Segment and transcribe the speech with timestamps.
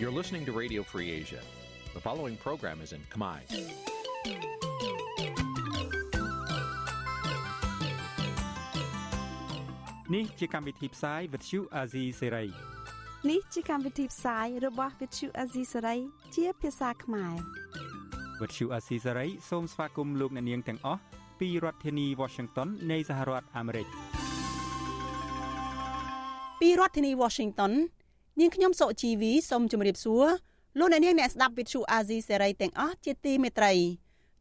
[0.00, 1.40] You're listening to Radio Free Asia.
[1.96, 3.38] The following program is in Khmer.
[10.14, 12.48] នេះជាកម្មវិធីផ្សាយ Vuthu Azizi Serai
[13.30, 15.98] នេះជាកម្មវិធីផ្សាយរបស់ Vuthu Azizi Serai
[16.34, 17.34] ជាភាសាខ្មែរ
[18.40, 21.00] Vuthu Azizi Serai សូមស្វាគមន៍លោកអ្នកនាងទាំងអស់
[21.40, 23.86] ពីរដ្ឋធានី Washington នៃសហរដ្ឋអាមេរិក
[26.60, 27.72] ពីរដ្ឋធានី Washington
[28.39, 30.25] នាងខ្ញុំសុជីវីសូមជម្រាបសួរ
[30.79, 33.73] លោកអ្នកនាងអ្នកស្ដាប់ Vuthu Azizi Serai ទាំងអស់ជាទីមេត្រី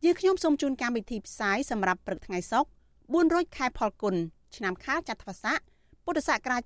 [0.04, 2.70] យើងខ្ញុំសូមជូនកម្មវិធីផ្សាយសម្រាប់ព្រឹកថ្ងៃសុក្រ
[3.12, 4.14] 4រោចខែផលគុណ
[4.56, 5.58] ឆ្នាំខាលចត្វាស័ក
[6.04, 6.62] ពុទ្ធសករាជ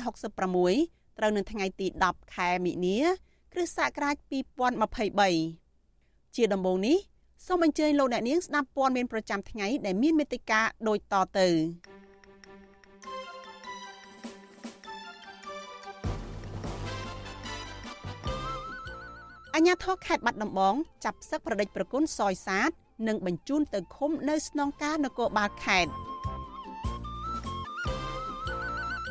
[0.00, 2.98] 2566ត្រូវនៅថ្ងៃទី10ខែមិនិនា
[3.52, 4.16] គ្រិស្តសករាជ
[5.40, 6.98] 2023ជាដំបូងនេះ
[7.46, 11.48] សូមអញ្ជើញលោកអ្នកនាងស្ដាប់ព័ត៌មានប្រចាំថ្ងៃដែលមានមេត្តាដូចតទៅ
[19.60, 22.70] ញ្ញាធរខេត្តបាត់ដំបងចាប់សឹកប្រដេចប្រគុណសយសាទ
[23.08, 25.90] និងបញ្ជូនទៅឃុំនៅស្នងការនគរបាលខេត្ត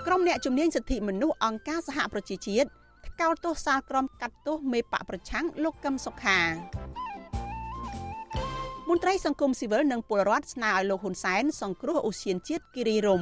[0.06, 2.69] ក្រុមអ្នកជំនាញសិទ្ធិមនុស្សអង្គការសហប្រជាជាតិ
[3.08, 6.39] ថ្កោលទោសសាលក្រមកាត់ទោសមេបកប្រឆាំងលោកកឹមសុខា
[8.89, 13.22] មន្ត្រីសង្គមស៊ីវិលនិងពលរដ្ឋស្នើឲ្យលោកហ៊ុនសែនសង្គ្រោះអូសៀនជាតិគិរីរំ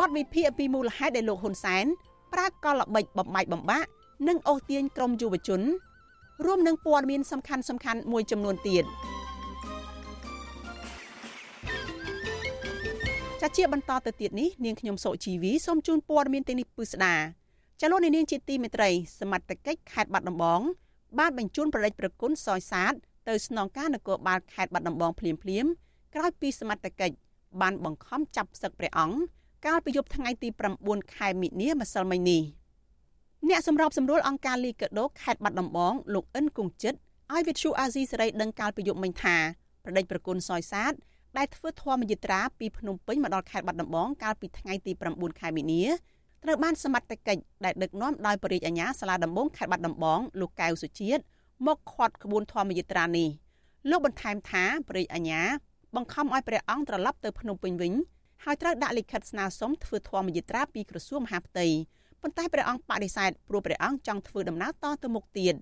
[0.00, 1.86] បទវិភាគពីមូលហេតុដែលលោកហ៊ុនសែន
[2.32, 3.88] ប្រើកលល្បិចបំបាយបំបាក់
[4.28, 5.60] និងអូសទាញក្រុមយុវជន
[6.44, 8.84] រួមនឹងព័ត៌មានសំខាន់សំខាន់មួយចំនួនទៀត
[13.40, 17.14] ចាជាបន្តទៅទៀតនេះនាងខ្ញុំសុជីវីសូមជូនព័ត៌មានទាំងនេះពិស្ដា
[17.80, 20.60] ចលនានាងជាទីមេត្រីសមត្ថកិច្ចខេត្តបាត់ដំបង
[21.18, 22.92] បានបញ្ជូនប្រដេចប្រគុណសយសាទ
[23.28, 25.66] ទៅស្នងការនគរបាលខេត្តបាត់ដំបងភ្លាមភ្លាម
[26.14, 27.16] ក្រោយពីសមត្ថកិច្ច
[27.60, 29.16] បានបង្ខំចាប់សឹកព្រះអង្គ
[29.64, 30.48] កាលពីយប់ថ្ងៃទី
[30.82, 32.42] 9ខែមិនិនាម្សិលមិញនេះ
[33.48, 36.94] អ្នកសម្របសម្រួលអង្គការលីកាដូខេត្តបាត់ដំបងលោកអិនគង្ជិត
[37.32, 39.36] ឲ្យវិទ្យុអាស៊ីសេរីដឹងកាលពីយប់មិញថា
[39.84, 40.92] ប្រដេចប្រគុណសយសាទ
[41.38, 45.82] ដែលធ្វើធម្មយាត្រាពីភ្នំពេញមកដល់ខេត្តបាត់ដំបងកាលពីថ្ងៃទី9ខែមីនា
[46.44, 51.22] ត្រូវបានសមត្ថកិច្ចដែលដឹកនាំដោយបរិយាអាញាសាលាដំបងខេត្តបាត់ដំបងលោកកៅសុជាតិ
[51.66, 53.28] មកខាត់ក្បួនធម្មយាត្រានេះ
[53.90, 55.42] លោកបន្ថែមថាបរិយាអាញា
[55.96, 57.92] បង្ខំឲ្យព្រះអង្គត្រឡប់ទៅភ្នំពេញវិញ
[58.44, 61.66] ហើយត្រូវដាក់លិខិតស្នើសុំធ្វើធម្មយាត្រាពីក្រសួងមហាផ្ទៃ
[62.22, 65.54] ប៉ុន្តែព្រះអង្គបដិសេធព្រោះព្រះអង្គចង់ធ្វើដំណើរតទៅមុខទៀត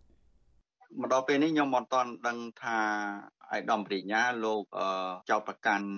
[1.01, 2.79] មកដល់ពេលនេះខ្ញុំមិនទាន់ដឹងថា
[3.53, 4.63] ឯកឧត្តមប្រញ្ញាលោក
[5.31, 5.89] ចៅប្រកាន់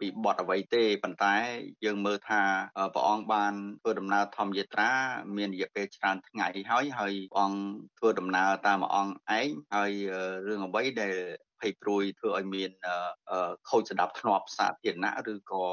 [0.00, 1.34] ពីបទអ្វីទេប៉ុន្តែ
[1.84, 2.42] យើងមើលថា
[2.94, 3.52] ព្រះអង្គបាន
[3.82, 4.90] ធ្វើដំណើរធម្មយាត្រា
[5.36, 7.60] មានរយៈពេលច្រើនថ្ងៃហើយហើយព្រះអង្គ
[7.98, 9.92] ធ្វើដំណើរតាមព្រះអង្គឯងហើយ
[10.46, 11.14] រឿងអ្វីដែល
[11.60, 12.70] ភ័យព្រួយធ្វើឲ្យមាន
[13.68, 15.64] ខូចសណ្ដាប់ធ្នាប់សាធារណៈឬក៏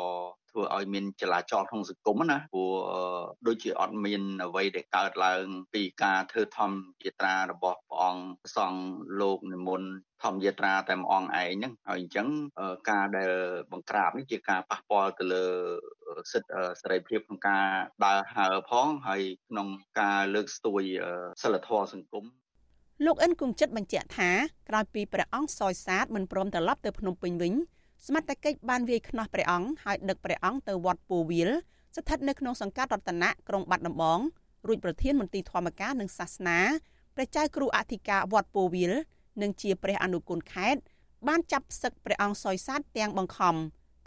[0.51, 2.71] ធ្វើឲ្យមានចលាចលក្នុងសង្គមណាព្រោះ
[3.47, 8.81] ដូចជាអត់មានអ្វីដែលកើតឡើងពីការធ្វើធម្មយាត្រារបស់ព្រះអង្គព្រះសង្ឃ
[9.21, 9.89] លោកនិមន្ត
[10.23, 12.27] ធម្មយាត្រាតែម្អងឯងហ្នឹងហើយអញ្ចឹង
[12.89, 13.31] ការដែល
[13.71, 15.45] បង្ក្រាបនេះជាការប៉ះពាល់ទៅលើ
[16.31, 17.65] សិទ្ធិសេរីភាពក្នុងការ
[18.05, 19.67] ដើរហើរផងហើយក្នុង
[20.01, 20.81] ការលើកស្ទួយ
[21.41, 22.25] សិលធម៌សង្គម
[23.05, 24.29] លោកអិនគង្ជិតបញ្ជាក់ថា
[24.69, 27.53] ក្រោយពីព្រះអង្គសោយសាទមិនព្រមត្រឡប់ទៅភ្នំពេញវិញ
[28.07, 31.49] សមត្ថកិច្ចបានវាយខ្នោះព្រះអង្គហើយដឹកព្រះអង្គទៅវត្តពូវាល
[31.95, 34.19] ស្ថិតនៅក្នុងសង្កាត់រតនៈក្រុងបាត់ដំបង
[34.67, 36.59] រួចប្រធានមន្ទីរធម្មការនិងសាសនា
[37.15, 38.93] ព្រះចៅគ្រូអធិការវត្តពូវាល
[39.41, 40.81] និងជាព្រះអនុគុណខេត្ត
[41.27, 43.55] បានចាប់ផ្សឹកព្រះអង្គសយសាទទាំងបង្ខំ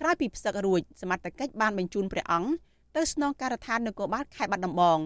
[0.01, 2.51] ក្រោយពីផ្សឹករួចសមត្ថកិច្ចបានបញ្ជូនព្រះអង្គ
[2.97, 4.99] ទៅស្នងការដ្ឋាននគរបាលខេត្តបាត់ដំបង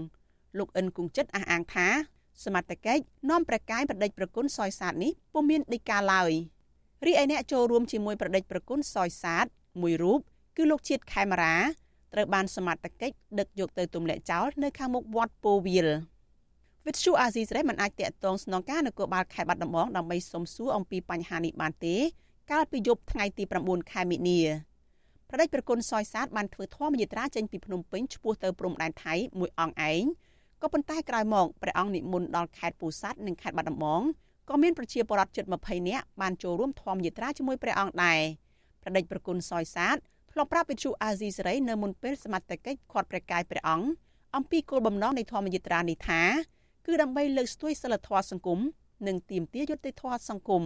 [0.58, 1.88] លោកអិនគង្ជិតអះអាងថា
[2.44, 6.32] សមត្ថកិច្ចនាំព្រះកាយប្រដេចប្រគុណសយសាទនេះពុំមានដីកាឡើយ
[7.06, 9.46] រីឯអ្នកចូលរួមជាមួយប្រដេចប្រគុណសយសាទ
[9.80, 10.20] មួយរូប
[10.56, 11.56] គឺលោកជាតិខេមរា
[12.12, 15.88] ត្រូវបានសមត្ថកិច្ចដឹកយកទៅទម្លាក់ចោលនៅខាងមុខវត្តពោវិល
[16.86, 21.96] វិទ្យុអាស៊ីសេរីមិនអាចតាក់ទងស្នងការនគរបាលខេត្តបាត់ដំបងដើម្បីសុំសួរអំពីបញ្ហានេះបានទេ
[22.50, 24.40] កាលពីយប់ថ្ងៃទី9ខែមិនិនា
[25.28, 30.02] ប្រដេចប្រគុណសយសាទបានធ្វើធម្មយាត្រាចេញពីភ្នំពេញឆ្ពោះទៅព្រំដែនថៃមួយអង្គឯង
[30.62, 34.02] ក៏ប៉ុន្តែក្រោយមកព្រះអង្គនិមន្តដល់ខេត្តពោធិ៍សាត់និងខេត្តបាត់ដំបង
[34.48, 38.20] ក៏មានប្រជាពលរដ្ឋជិត20នាក់បានចូលរួមធម្មយាត្រាជាមួយព្រះអង្គដែរ
[38.82, 39.96] ប្រដេចប្រគុណសយសាទ
[40.32, 43.88] ធ្លាប់ប្រាប់វិទ្យុអាស៊ីសេរីនៅមុនពេលសមត្ថកិច្ចខាត់ព្រះកាយព្រះអង្គ
[44.36, 46.22] អំពីគោលបំណងនៃធម្មយាត្រានេះថា
[46.86, 48.60] គឺដើម្បីលើកស្ទួយសិលធម៌សង្គម
[49.06, 50.62] និងទាមទារយុត្តិធម៌សង្គម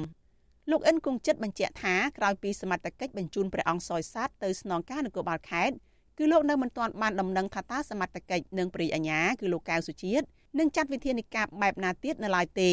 [0.70, 5.74] លោកអិនគង្ជិតបញ្ជាក់ថាក្រោយពីសមត្ថកិច្ចបញ្ជូនព្រះអង្គសយសាទទៅស្នងការនគរបាលខេត្ត
[6.18, 10.26] គឺលោកនៅមិនទាន់បានដំណឹងថាតើសមត្ថកិច្ចនិងព្រះអាជ្ញាគឺលោកកៅសុជាតិ
[10.58, 12.72] នឹងចាត់វិធានការបែបណាទៀតនៅឡើយទេ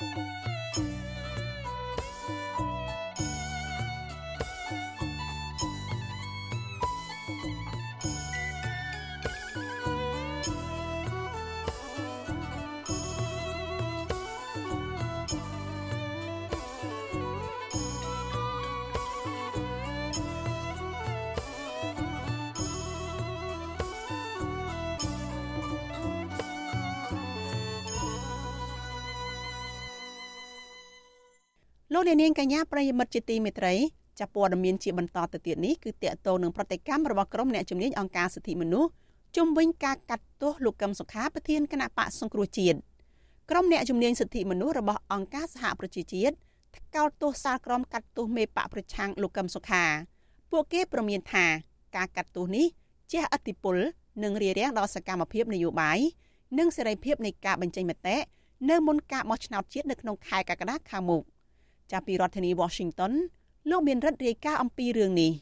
[0.00, 0.53] Música
[31.96, 33.74] លោកអ្នកនាងកញ្ញាប្រិយមិត្តជាទីមេត្រី
[34.18, 38.90] ចាប់ព័ត៌មានជាបន្តទៅទៀតនេះគឺតកតងនឹងប្រតិកម្មរបស់ក្រុមអ្នកជំនាញអង្គការសិទ្ធិមនុស្ស
[39.36, 42.78] ជំវិញការកាត់ទោសលោកកឹមសុខាប្រធានគណៈបកសង្គ្រោះជាតិ
[43.50, 46.34] ក្រុមអ្នកជំនាញសិទ្ធិមនុស្សរបស់អង្គការសហប្រជាជាតិ
[46.76, 49.84] ថ្កោលទោសសាលក្រមកាត់ទោសមេបកប្រឆាំងលោកកឹមសុខា
[50.50, 51.46] ពួកគេប្រមានថា
[51.96, 52.66] ការកាត់ទោសនេះ
[53.12, 53.76] ជះឥទ្ធិពល
[54.24, 55.98] និងរារាំងដល់សកម្មភាពនយោបាយ
[56.58, 58.16] និងសេរីភាពនៃការបញ្ចេញមតិ
[58.70, 61.24] នៅមុនការបោះឆ្នោតជាតិនៅក្នុងខែកក្កដាខាងមុខ
[61.92, 63.12] ចាប់ពីរដ្ឋធានី Washington
[63.70, 65.32] លោកមានរិទ្ធរាយការណ៍អំពីរឿងនេះ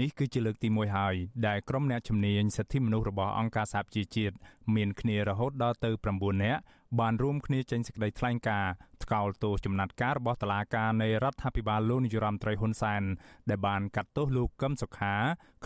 [0.00, 1.14] នេះគឺជាលើកទី1ហើយ
[1.46, 4.34] ដែលក្រុមអ្នកជំនាញសិទ្ធិមនុស្សរបស់អង្គការសហប្រជាជាតិ
[4.74, 6.60] មានគ្នារហូតដល់ទៅ9នាក់
[7.00, 8.72] បានរួមគ្នាចេញសេចក្តីថ្លែងការណ៍
[9.04, 13.02] ថ្កោលទោសចំណាត់ការរបស់តុលាការនៃរដ្ឋាភិបាលលោកនាយរដ្ឋមន្ត្រីហ៊ុនសែន
[13.50, 15.14] ដែលបានកាត់ទោសលោកកឹមសុខា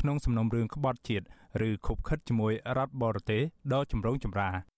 [0.00, 1.26] ក្នុងសំណុំរឿងក្បត់ជាតិ
[1.68, 3.42] ឬខុបខិតជាមួយរដ្ឋបរទេស
[3.72, 4.75] ដ៏ចម្រូងចម្រាស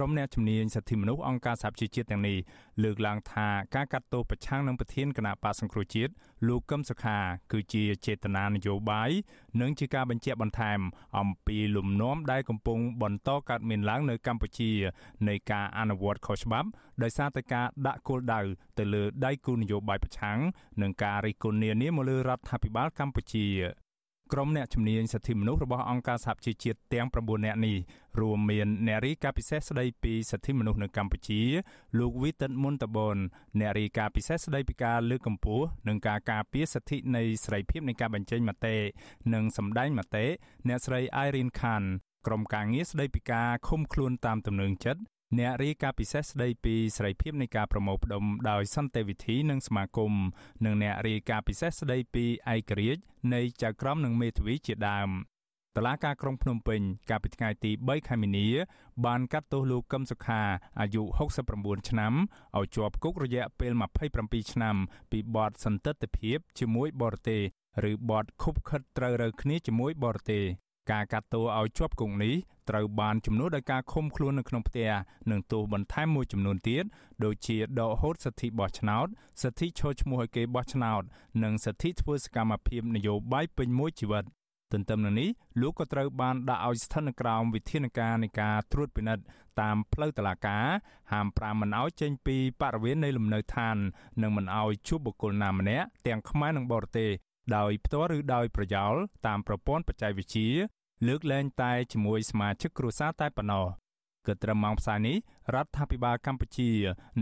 [0.00, 2.36] ្រុមអ្នកជំនាញសិទ្ធិមនុស្សអង្គការសហជីវជាតិទាំងនេះ
[2.82, 6.12] លើកឡើងថាការកាត់ទោសប្រឆាំងនឹងប្រធានគណៈបកសង្គ្រោះជាតិ
[6.48, 7.18] លោកកឹមសុខា
[7.52, 9.10] គឺជាចេតនានយោបាយ
[9.60, 10.80] និងជាការបញ្ជាក់បន្ថែម
[11.18, 14.70] អំពីលំនាំដែលកំពុងបន្តកើតមានឡើងនៅកម្ពុជា
[15.28, 16.68] នៃការអនុវត្តខុសច្បាប់
[17.02, 18.40] ដោយសារតែការដាក់គោលដៅ
[18.78, 20.38] ទៅលើដៃគូនយោបាយប្រឆាំង
[20.82, 23.46] និងការរិះគន់នានាមកលើរដ្ឋាភិបាលកម្ពុជា
[24.32, 27.76] ក្រុមអ្នកជំនាញសិទ្ធិមនុស្សរបស់អង្គការសហជីវជាតិទាំង9នាក់នេះ
[28.20, 31.42] រួមមានអ្នករីកាពិសេសស្ដីពីសិទ្ធិមនុស្សនៅកម្ពុជា
[31.98, 33.16] លោកវីតិនមុនតបន
[33.60, 38.76] អ្នករីកាពិសេសស្ដីពីការលើកកម្ពស់និងការការពារសិទ្ធិនៃសេរីភាពនៃការបញ្ចេញមតិ
[39.34, 40.26] និងសម្ដែងមតិ
[40.68, 41.84] អ្នកស្រី Irene Khan
[42.26, 45.00] ក្រុមការងារស្ដីពីការឃុំខ្លួនតាមទំនឹងចិត្ត
[45.36, 50.12] អ្នករាយការណ៍ពិសេសស្ដីពីសេរីភាពនៃការប្រមូលផ្ដុំដោយសន្តិវិធីនិងសមាគម
[50.64, 53.02] និងអ្នករាយការណ៍ពិសេសស្ដីពីឯករាជ្យ
[53.34, 55.10] នៃចៅក្រមនិងមេធាវីជាដើម
[55.76, 56.80] តឡាការក្រុងភ្នំពេញ
[57.10, 58.48] កាលពីថ្ងៃទី3ខែមីនា
[59.06, 60.42] បានកាត់ទោសលោកកឹមសុខា
[60.80, 61.02] អាយុ
[61.46, 62.12] 69ឆ្នាំ
[62.58, 63.72] ឲ្យជាប់គុករយៈពេល
[64.12, 64.76] 27ឆ្នាំ
[65.10, 67.42] ពីបទសន្តិទ្ធភាពជាមួយបរទេស
[67.90, 70.44] ឬបទខុបខិតត្រូវរើគ្នាជាមួយបរទេស
[70.90, 72.34] ការកាត់ទោសឲ្យជាប់គុកនេះ
[72.70, 74.90] ត្រូវបានជំនួសដោយការឃុំខ្លួននៅក្នុងផ្ទះ
[75.30, 76.84] និងទោសបន្ថែមមួយចំនួនទៀត
[77.24, 79.06] ដូចជាដកហូតសិទ្ធិបោះឆ្នោត
[79.42, 81.02] សិទ្ធិឈរឈ្មោះឲ្យគេបោះឆ្នោត
[81.44, 84.24] និងសិទ្ធិធ្វើសកម្មភាពនយោបាយពេញមួយជីវិត
[84.72, 85.28] ទន្ទឹមនឹងនេះ
[85.60, 89.24] លោកក៏ត្រូវបានដាក់ឲ្យស្ថិតនៅក្រោមវិធានការនៃការត្រួតពិនិត្យ
[89.60, 90.66] តាមផ្លូវតុលាការ
[91.12, 93.76] ហាមប្រាមមិនឲ្យចេញពីបរិវេណនៃលំនៅឋាន
[94.22, 97.10] និងមិនឲ្យជួបបុគ្គលណាម្នាក់ទាំងខ្មែរនិងបរទេស
[97.56, 98.94] ដោយផ្ទាល់ឬដោយប្រយោល
[99.26, 100.48] តាមប្រព័ន្ធបច្ចេកវិទ្យា
[101.06, 103.66] លើកលែងតែជាមួយសមាជិកគ្រួសារតែប៉ុណ្ណោះ
[104.26, 105.16] ក៏ត្រឹមម៉ោងផ្សាយនេះ
[105.54, 106.70] រដ្ឋាភិបាលកម្ពុជា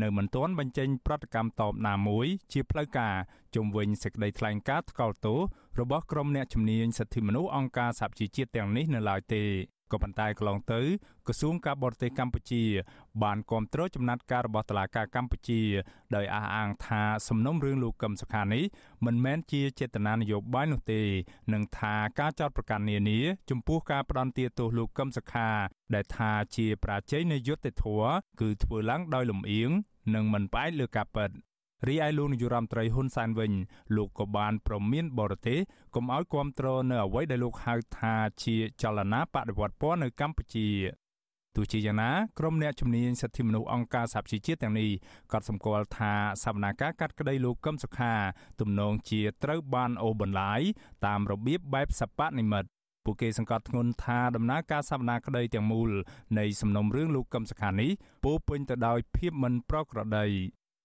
[0.02, 3.14] នៅមិនទាន់បញ្ចេញប្រតិកម្មតបណាមួយ ជាផ្លូវការ
[3.54, 5.38] ជំវិញសេចក្តីថ្លែងការណ៍ថ្កោលទោស
[5.80, 9.44] របស់ក្រុមអ្នកជំនាញសិទ្ធិមនុស្សអង្គការសហជីវជាតិទាំងនេះនៅឡើយទេ
[9.92, 10.80] ក៏ប៉ុន្តែកន្លងទៅ
[11.26, 12.62] ក្រសួងការបរទេសកម្ពុជា
[13.22, 15.60] បានគាំទ្រចំណាត់ការរបស់តុលាការកម្ពុជា
[16.16, 18.64] ដោយអះអាងថាសំណុំរឿងលោកកឹមសុខានេះ
[19.06, 21.02] មិនមែនជាចេតនានយោបាយនោះទេ
[21.52, 25.48] និងថាការចោទប្រកាន់នានាចំពោះការផ្ដន់ទាទោសលោកកឹមសុខា
[25.94, 29.70] ដែលថាជា ប្រាជ័យនៃយុត្តិធម៌គឺធ្វើឡើងដោយលំអៀង
[30.14, 31.30] និងមិនផ្អែកលើការពិត
[31.88, 33.52] រីឯលោកនាយរដ្ឋមន្ត្រីហ៊ុនសែនវិញ
[33.96, 35.58] លោកក៏បានប្រមានបរទេស
[35.94, 40.68] កុំឲ្យគ្រប់គ្រងនៅអ្វីដែលលោកហៅថាជាចលនាបដិវត្តពណ៌នៅកម្ពុជា
[41.56, 44.90] ទោះជាយ៉ាងណាក្រុមអ្នកជំនាញសិទ្ធិមនុស្សអង្គការសហជីវជាតិទាំងនេះ
[45.32, 46.12] ក៏សម្គាល់ថា
[46.44, 48.12] សវនាការកាត់ក្តីលោកកឹមសុខា
[48.60, 50.60] ទំនងជាត្រូវបានអូបន្លាយ
[51.06, 52.68] តាមរបៀបបែបសពនិមិត្ត
[53.04, 55.90] ពួកគេសង្កត់ធ្ងន់ថាដំណើរការសវនាក្តីទាំងមូល
[56.38, 57.90] នៃសំណុំរឿងលោកកឹមសុខានេះ
[58.24, 60.26] ពោពេញទៅដោយភាពមិនប្រក្រតី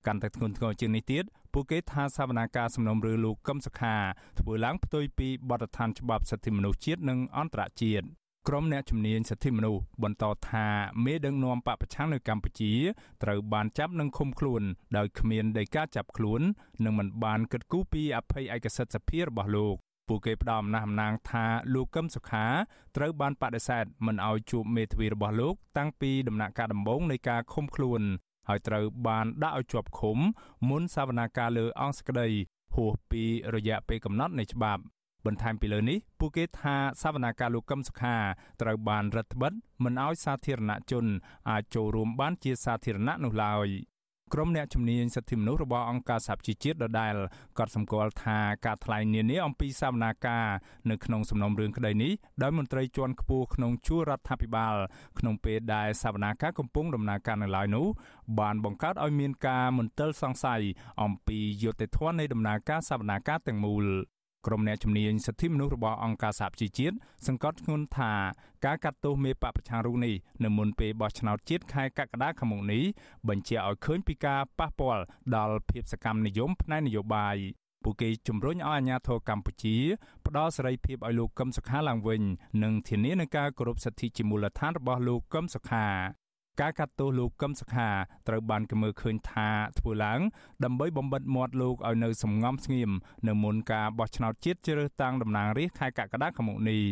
[0.06, 3.96] កាន់តែធ្ងន់ធ្ងរជាងនេះទៀតពួកគេថាសវនាការសំណុំរឿងលោកកឹមសុខា
[4.40, 8.06] ធ្វើឡើងផ្ទុយពីបទដ្ឋានច្បាប់សិទ្ធិមនុស្សជាតិនិងអន្តរជាតិ
[8.48, 10.68] ក្រុមអ្នកជំនាញសិទ្ធិមនុស្សបន្តថា
[11.06, 12.74] មេដឹកនាំបពប្រឆាំងនៅកម្ពុជា
[13.24, 14.64] ត្រូវបានចាប់និងឃុំខ្លួន
[14.98, 16.42] ដោយគ្មានដីកាចាប់ខ្លួន
[16.84, 19.76] និងមិនបានគិតគូរពីអភ័យឯកសិទ្ធិសភារបស់លោក
[20.08, 22.46] ពួកគេផ្ដោតអំណះអំណាងថាលោកកឹមសុខា
[22.98, 28.02] ត្រូវបានបដិសេធមិនឲ្យជួបមេធាវីរបស់លោកតាំងពីដំណាក់កាលដំបូងនៃការឃុំខ្លួន
[28.52, 30.18] ហើយត្រូវបានដាក់ឲ្យជាប់ឃុំ
[30.70, 32.28] មុនសវនាការលើអង្គសក្តី
[32.76, 33.24] ហួសពី
[33.56, 34.82] រយៈពេលកំណត់នៃច្បាប់
[35.26, 38.16] បន្ថែមពីលើនេះពួកគេថាសវនាការលោកកឹមសុខា
[38.62, 39.54] ត្រូវបានរដ្ឋបិទ
[39.84, 41.06] មិនឲ្យសាធារណជន
[41.50, 43.68] អាចចូលរួមបានជាសាធារណៈនោះឡើយ
[44.34, 47.16] ក្រុមអ្នកជំនាញសិទ្ធិមនុស្សរបស់អង្គការសហជីវជាតិដដែល
[47.60, 50.46] ក៏សម្គាល់ថាការថ្លែងនានាអំពីសវនាការ
[50.90, 52.12] នៅក្នុងសំណុំរឿងក្តីនេះ
[52.42, 54.76] ដោយមន្ត្រីជាន់ខ្ពស់ក្នុងជួររដ្ឋាភិបាល
[55.20, 57.86] ក្នុងពេលដែលសវនាការកំពុងដំណើរការនៅឡើយនោះ
[58.40, 60.62] បានបង្កើតឲ្យមានការមន្ទិលសង្ស័យ
[61.04, 63.86] អំពីយុត្តិធម៌នៃដំណើរការសវនាការទាំងមូល
[64.46, 66.96] ក្រុមអ្នកជំនាញសិទ្ធិមនុស្សរបស់អង្គការសហប្រជាជាតិ
[67.28, 68.14] សង្កត់ធ្ងន់ថា
[68.66, 72.84] ការកាត់ទោសមេបកប្រឆាំងរូបនេះនៅមុនពេលបោះឆ្នោតជាតិខែកក្កដាខាងមុខនេះ
[73.30, 75.04] បញ្ជាឲ្យឃើញពីការប៉ះពាល់
[75.36, 77.38] ដល់ភាពសកម្មនិយមផ្នែកនយោបាយ
[77.84, 79.76] ពួកគេជំរុញឲ្យអាជ្ញាធរកម្ពុជា
[80.26, 82.22] ផ្ដល់សេរីភាពឲ្យលោកកឹមសុខាឡើងវិញ
[82.64, 85.88] និងធានានឹងការគោរពសិទ្ធិជាមូលដ្ឋានរបស់លោកកឹមសុខា
[86.60, 87.90] ការកាត់ទោសលោកកឹមសុខា
[88.28, 90.22] ត្រូវបានគេមើលឃើញថាធ្វើឡើង
[90.64, 92.92] ដើម្បីបំបិតមាត់លោកឲ្យនៅសំងំស្ងៀម
[93.28, 96.84] នៅមុនការបោះឆ្នោតជាតិជ្រើសតាំងតំណាងរាស្ត្រខែកក្កដាខាងមុខនេះ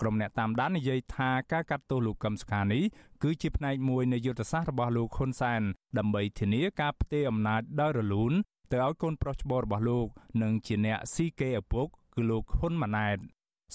[0.00, 2.82] ក្រុមអ្នកតាមដាននិយាយថាការកាត់ទោសលោកកឹមសុខានេះ
[3.22, 5.62] គឺជាផ្នែកមួយនៃយុទ្ធសាស្ត្ររបស់លោកហ៊ុនសែន
[5.98, 8.32] ដើម្បីធានាការផ្ទេរអំណាចដោយរលូន
[8.72, 10.06] ទៅឲ្យកូនប្រុសច្បងរបស់លោក
[10.42, 13.18] និងជាអ្នកស៊ីគេឪពុកគឺលោកហ៊ុនម៉ាណែត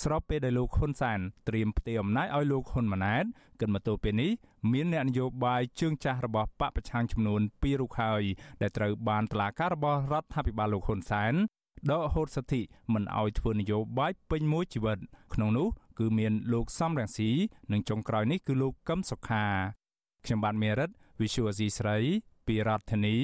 [0.01, 3.25] ស្របពេលដែលលោកហ៊ុនសែនត្រៀមផ្ទេរអំណាចឲ្យលោកហ៊ុនម៉ាណែត
[3.59, 4.31] គិតមកទល់ពេលនេះ
[4.71, 8.23] មានអ្នកនយោបាយជើងចាស់របស់បកប្រឆាំងចំនួន2រូបហើយ
[8.61, 11.33] ដែលត្រូវបានតុលាការរបស់រដ្ឋាភិបាលលោកហ៊ុនសែន
[11.91, 12.61] ដកហូតសិទ្ធិ
[12.93, 14.97] មិនឲ្យធ្វើនយោបាយពេញមួយជីវិត
[15.33, 15.67] ក្នុងនោះ
[15.99, 17.29] គឺមានលោកសំរងស៊ី
[17.71, 19.45] និងចុងក្រោយនេះគឺលោកកឹមសុខា
[20.25, 21.97] ខ្ញុំបាទមេរិត Visual C ស្រី
[22.47, 23.15] ពីរដ្ឋធានី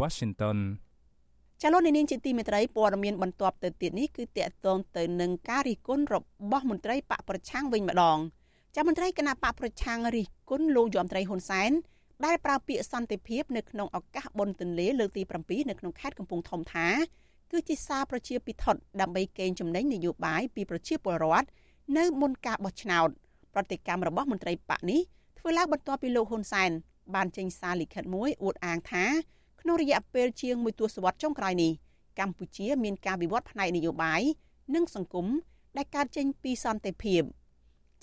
[0.00, 0.58] Washington
[1.66, 6.16] ចាលោកនាងជាទីមេត្រីព័ត៌មានបន្ទាប់ទៅទៀតនេះគឺតកតងទៅនឹងការរិះគន់រ
[6.50, 8.18] បស់មន្ត្រីបកប្រឆាំងវិញម្ដង
[8.76, 11.70] ចាមន្ត្រីគណៈបកប្រឆាំងរិះគន់លោកយមត្រីហ៊ុនសែន
[12.24, 16.88] ដែលប្រើពាក្យសន្តិភាពនៅក្នុងឱកាសបុណ្យទន្លេលើកទី7នៅក្នុងខេត្តកំពង់ធំថា
[17.52, 18.64] គឺជាសារប្រជាពិធ
[19.00, 21.46] ដើម្បីកេងចំណេញនយោបាយពីប្រជាពលរដ្ឋ
[21.96, 23.08] នៅមុនការបោះឆ្នោត
[23.54, 25.00] ប្រតិកម្មរបស់មន្ត្រីបកនេះ
[25.38, 26.70] ធ្វើឡើងបន្ទាប់ពីលោកហ៊ុនសែន
[27.14, 29.04] បានចេញសារលិខិតមួយអួតអាងថា
[29.66, 31.72] ក្នុងរយៈពេលជាងមួយទសវត្សរ៍ចុងក្រោយនេះ
[32.18, 34.22] កម្ពុជាមានការវិវត្តផ្នែកនយោបាយ
[34.74, 35.26] និងសង្គម
[35.76, 37.22] ដែលកើតចេញពីសន្តិភាព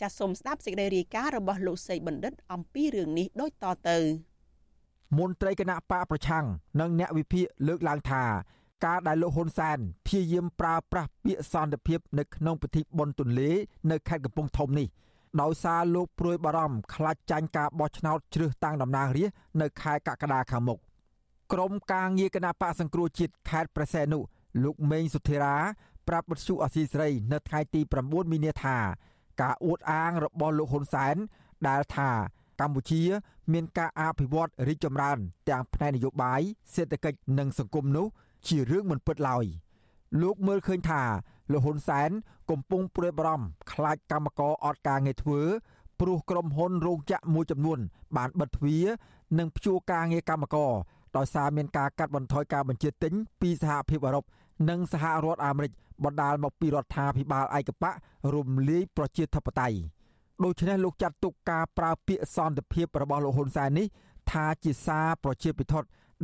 [0.02, 3.98] ចាសសូមស្ដាប់សេចក្តីរាយការណ៍របស់លោកសេកបណ្ឌិត អំពីរឿងនេះដូចតទៅ
[5.18, 6.46] មន្ត្រីគណៈបកប្រឆាំង
[6.80, 8.24] និងអ្នកវិភាគលើកឡើងថា
[8.86, 13.50] ការដែលលោកហ៊ុនសែនព្យាយាមប្រើប្រាស់ពាក្យសន្តិភាពនៅក្នុងពិធីបុណ្យទន្លេ
[13.92, 14.88] នៅខេត្តកំពង់ធំនេះ
[15.42, 20.80] ដោយសារលោកព្រួយបារម្ភខ្លាចចាញ់ការបោះឆ្នោតជ្រើសតាំងតំណាងរាស្ត្រនៅខែកក្កដាខាងមុខ
[21.54, 24.20] ក្រមការងារគណៈបកសង្គ្រោះជាតិខេត្តប្រសែនុ
[24.64, 25.56] លោកមេងសុធិរា
[26.08, 28.78] ប្រាប់បទសុអសីស្រី នៅថ្ងៃទី9មីនាថា
[29.42, 31.16] ការអួតអាងរបស់លោកហ៊ុនសែន
[31.68, 32.10] ដែលថា
[32.60, 33.04] កម្ពុជា
[33.54, 35.18] មានការអភិវឌ្ឍរីកចម្រើន
[35.50, 36.42] ទាំងផ្នែកនយោបាយ
[36.74, 38.08] សេដ្ឋកិច្ចនិងសង្គមនោះ
[38.48, 39.46] ជារឿងមិនពិតឡើយ
[40.22, 41.02] លោកមើលឃើញថា
[41.52, 42.10] លោកហ៊ុនសែន
[42.50, 45.42] កំពុងព្រួយបារម្ភខ្លាចកម្មករអត់ការងារធ្វើ
[46.00, 47.80] ព្រោះក្រុមហ៊ុនរោងចក្រមួយចំនួន
[48.18, 48.86] បានបិទទ្វារ
[49.40, 50.72] និងព្យួរការងារកម្មករ
[51.18, 54.26] ដោយសារមានការកាត់បន្ថយការបញ្ជាទិញពីសហភាពអឺរ៉ុប
[54.70, 55.72] និងសហរដ្ឋអាមេរិក
[56.06, 57.92] បណ្ដាលមកពីរដ្ឋាភិបាលឯកបៈ
[58.36, 59.78] រំលាយប្រជាធិបតេយ្យ
[60.44, 63.88] ដូច្នេះលោកចាត់ទុកការប្រើពាក្យសន្តិភាពរបស់លោកហ៊ុនសែននេះ
[64.32, 65.74] ថាជាសារប្រជាពិធ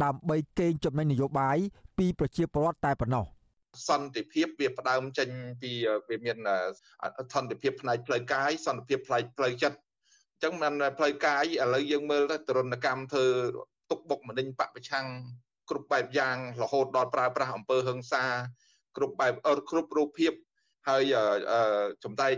[0.03, 1.57] ដើម្បីកេងចំណេញនយោបាយ
[1.97, 3.25] ពីប្រជាពលរដ្ឋតែប៉ុណ្ណោះ
[3.89, 5.29] សន្តិភាពវាផ្ដើមចេញ
[5.61, 5.71] ពី
[6.09, 6.37] វាមាន
[7.33, 13.27] សន្តិភាពផ្នែកផ្លូវកាយសន្តិភាពផ្នែកផ្លូវចិត្តអញ្ចឹងមិនផ្លូវកាយឥឡូវយើងមើលទៅទរណកម្មធ្វើ
[13.90, 15.06] ទុកបុកម្នេញបពប្រឆាំង
[15.70, 18.24] គ្រប់បែបយ៉ាងរហូតដល់ប្រើប្រាស់អំពើហិង្សា
[18.96, 19.32] គ្រប់បែប
[19.70, 20.32] គ្រប់រូបភាព
[20.88, 21.02] ហើយ
[22.04, 22.32] ចំតែក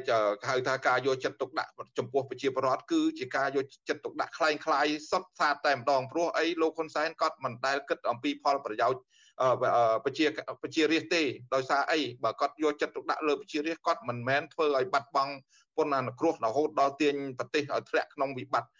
[0.49, 9.02] ហៅថាការយកចិត្តទុកដាក់ចំពោះប្រជាពលរដ្ឋគឺជាការយកចិត្តទុកដាក់คล้ายคล้ายសុទ្ធសាធតែម្ដងព្រោះអីលោកហ៊ុនសែនគាត់មិនដែលគិតអំពីផលប្រយោជន៍
[10.04, 10.26] ប្រជា
[10.62, 11.23] ប្រជារាស្ត្រទេ
[11.54, 15.33] ដោយសារអីបើគាត់យកចិត្តទុកដាក់លើប្រជារាស្ត្រគាត់មិនមែនធ្វើឲ្យបាត់បង់
[15.76, 18.71] ពន្ធអនុគ្រោះរហូតដល់ទាញប្រទេសឲ្យធ្លាក់ក្នុងវិបត្តិ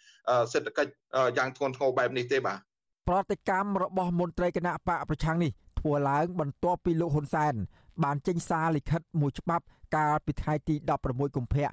[0.52, 0.90] សេដ្ឋកិច្ច
[1.38, 2.58] យ៉ាងធ្ងន់ធ្ងរបែបនេះទេបាទ
[3.08, 5.50] ប្រតិកម្មរបស់មន្ត្រីគណៈបកប្រឆាំងនេះ
[5.80, 7.54] ធ្វើឡើងបន្ទាប់ពីលោកហ៊ុនសែន
[8.04, 9.64] បានចេញសារលិខិតមួយច្បាប់
[9.96, 10.74] កាលពីថ្ងៃទី
[11.06, 11.70] 16កុម្ភៈ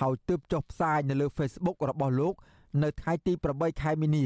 [0.00, 2.34] ហើយទើបចុះផ្សាយនៅលើ Facebook របស់លោក
[2.82, 4.24] នៅថ្ងៃទី8ខែមីនា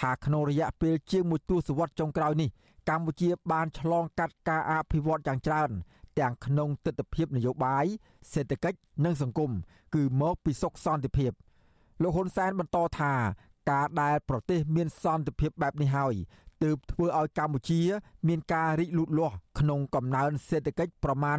[0.00, 2.50] ថាក្នុងរយៈពេលជាងមួយទសវត្សរ៍ចុងក្រោយនេះ
[2.88, 5.70] កម្ពុជាបានឆ្លងកាត់ការអភិវឌ្ឍយ៉ាងច្រើន
[6.18, 7.86] ទាំងក្នុងទស្សនវិជ្ជានយោបាយ
[8.32, 9.50] សេដ្ឋកិច្ចនិងសង្គម
[9.94, 11.32] គឺមកពីសុខសន្តិភាព
[12.02, 13.12] លោកហ៊ុនសែនបន្តថា
[13.70, 16.14] ការដែលប្រទេសមានសន្តិភាពបែបនេះហើយ
[16.62, 17.80] ទើបធ្វើឲ្យកម្ពុជា
[18.28, 21.36] មានការរីកលូតលាស់ក្នុងកំណើនសេដ្ឋកិច្ចប្រមាណ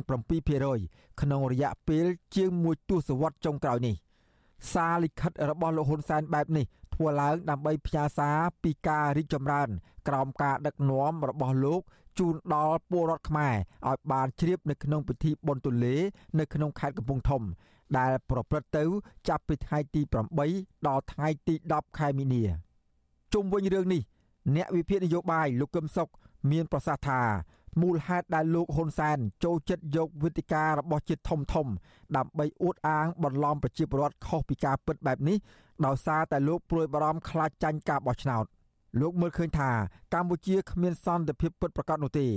[0.60, 2.06] 7%ក្នុងរយៈពេល
[2.36, 3.96] ជាងមួយទសវត្សរ៍ចុងក្រោយនេះ
[4.74, 9.70] សារលិខិតរបស់លោកហ៊ុនសែនបែបនេះធ្វើឡើងដើម្បីផ្ញើសារពីការរីកចម្រើន
[10.08, 11.82] ក្រោមការដឹកនាំរបស់លោក
[12.20, 13.56] ជូនដល់ពលរដ្ឋខ្មែរ
[13.90, 15.96] ឲ្យបានជ្រាបនៅក្នុងពិធីបុណ្យទលេ
[16.40, 17.44] នៅក្នុងខេត្តកំពង់ធំ
[17.98, 18.84] ដែលប្រព្រឹត្តទៅ
[19.30, 20.02] ចាប់ពីថ្ងៃទី
[20.44, 22.44] 8ដល់ថ្ងៃទី10ខែមីនា
[23.34, 24.02] ជុំវិញរឿងនេះ
[24.56, 26.10] អ្នកវិភាគនយោបាយលោកកឹមសុខ
[26.52, 27.22] មានប្រសាសន៍ថា
[27.82, 31.68] មូលហេតុដែលលោកហ៊ុនសែនចូលចិត្តយកវេទិការបស់ជាតិធំធំ
[32.18, 35.38] ដើម្បីអួតអាងបន្លំប្រជាពលរដ្ឋខុសពីការពិតបែបនេះ
[35.86, 38.46] ដោយសារតែលោកព្រួយបារម្ភខ្លាចចាញ់ការបោះឆ្នោត
[39.02, 39.72] លោកមើលឃើញថា
[40.14, 42.28] កម្ពុជាគ្មានសន្តិភាពពិតប្រាកដនោះទេ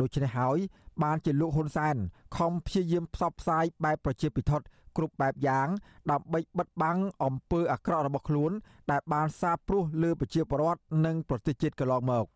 [0.00, 0.58] ដូច្នេះហើយ
[1.02, 1.96] បានជាលោកហ៊ុនសែន
[2.36, 4.52] ខំព្យាយាមផ្សព្វផ្សាយបែបប្រជាពិធ
[4.98, 5.68] គ្រប់បែបយ៉ាង
[6.10, 8.52] ដើម្បីបិទបាំងអំពើអាក្រក់របស់ខ្លួន
[8.90, 12.26] ដែលបានសាបព្រោះលើប្រជាពលរដ្ឋនិងប្រទេសជាតិកន្លងមក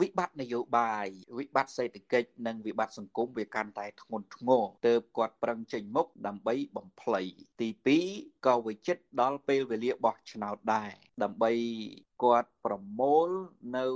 [0.00, 1.06] វិបត្តិនយោបាយ
[1.38, 7.20] វិបត្តិសេដ្ឋកិច្ចនិងវិបត្តិសង្គមវាកាន់តែធ្ងន់ធ្ងរទើបគាត់ប្រឹងចេញមុខដើម្បីបំភ្លៃ
[7.60, 7.68] ទី
[8.06, 11.52] 2ក៏វិចិត្រដល់ពេលវេលាបោះឆ្នោតដែរ ដើម្បី
[12.22, 13.28] គាត់ប្រមូល
[13.76, 13.86] នៅ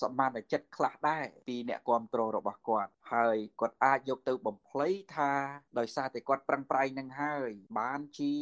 [0.00, 5.32] សមានចិត្តខ្លះដែរពីអ្នកគ្រប់គ្រងរបស់គាត់ហើយគាត់អាចយកទៅបំភ្លៃថា
[5.78, 8.32] ដោយសារតែគាត់ប្រឹងប្រែងនឹងហើយបានជា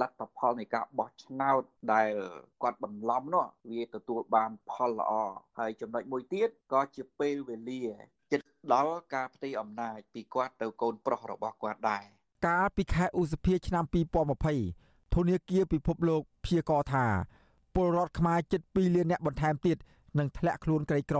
[0.00, 1.62] លទ្ធផលនៃការបោះឆ្នោត
[1.94, 2.12] ដែល
[2.62, 5.12] គាត់បន្លំនោះវាទទួលបានផលល្អ
[5.58, 7.84] ហើយចំណុចមួយទៀតក៏ជាពេលវេលា
[8.32, 12.04] ចិត្តដល់ការផ្ទៃអំណាចពីគាត់ទៅកូនប្រុសរបស់គាត់ដែរ
[12.46, 13.84] កាលពីខែឧសភាឆ្នាំ
[14.48, 17.06] 2020ធនាគារពិភពលោកព្យាករថា
[17.78, 19.76] ពលរដ្ឋខ្មែរជិត2លានអ្នកបន្ថែមទៀត
[20.18, 21.18] នឹងធ្លាក់ខ្លួនក្រីក្រ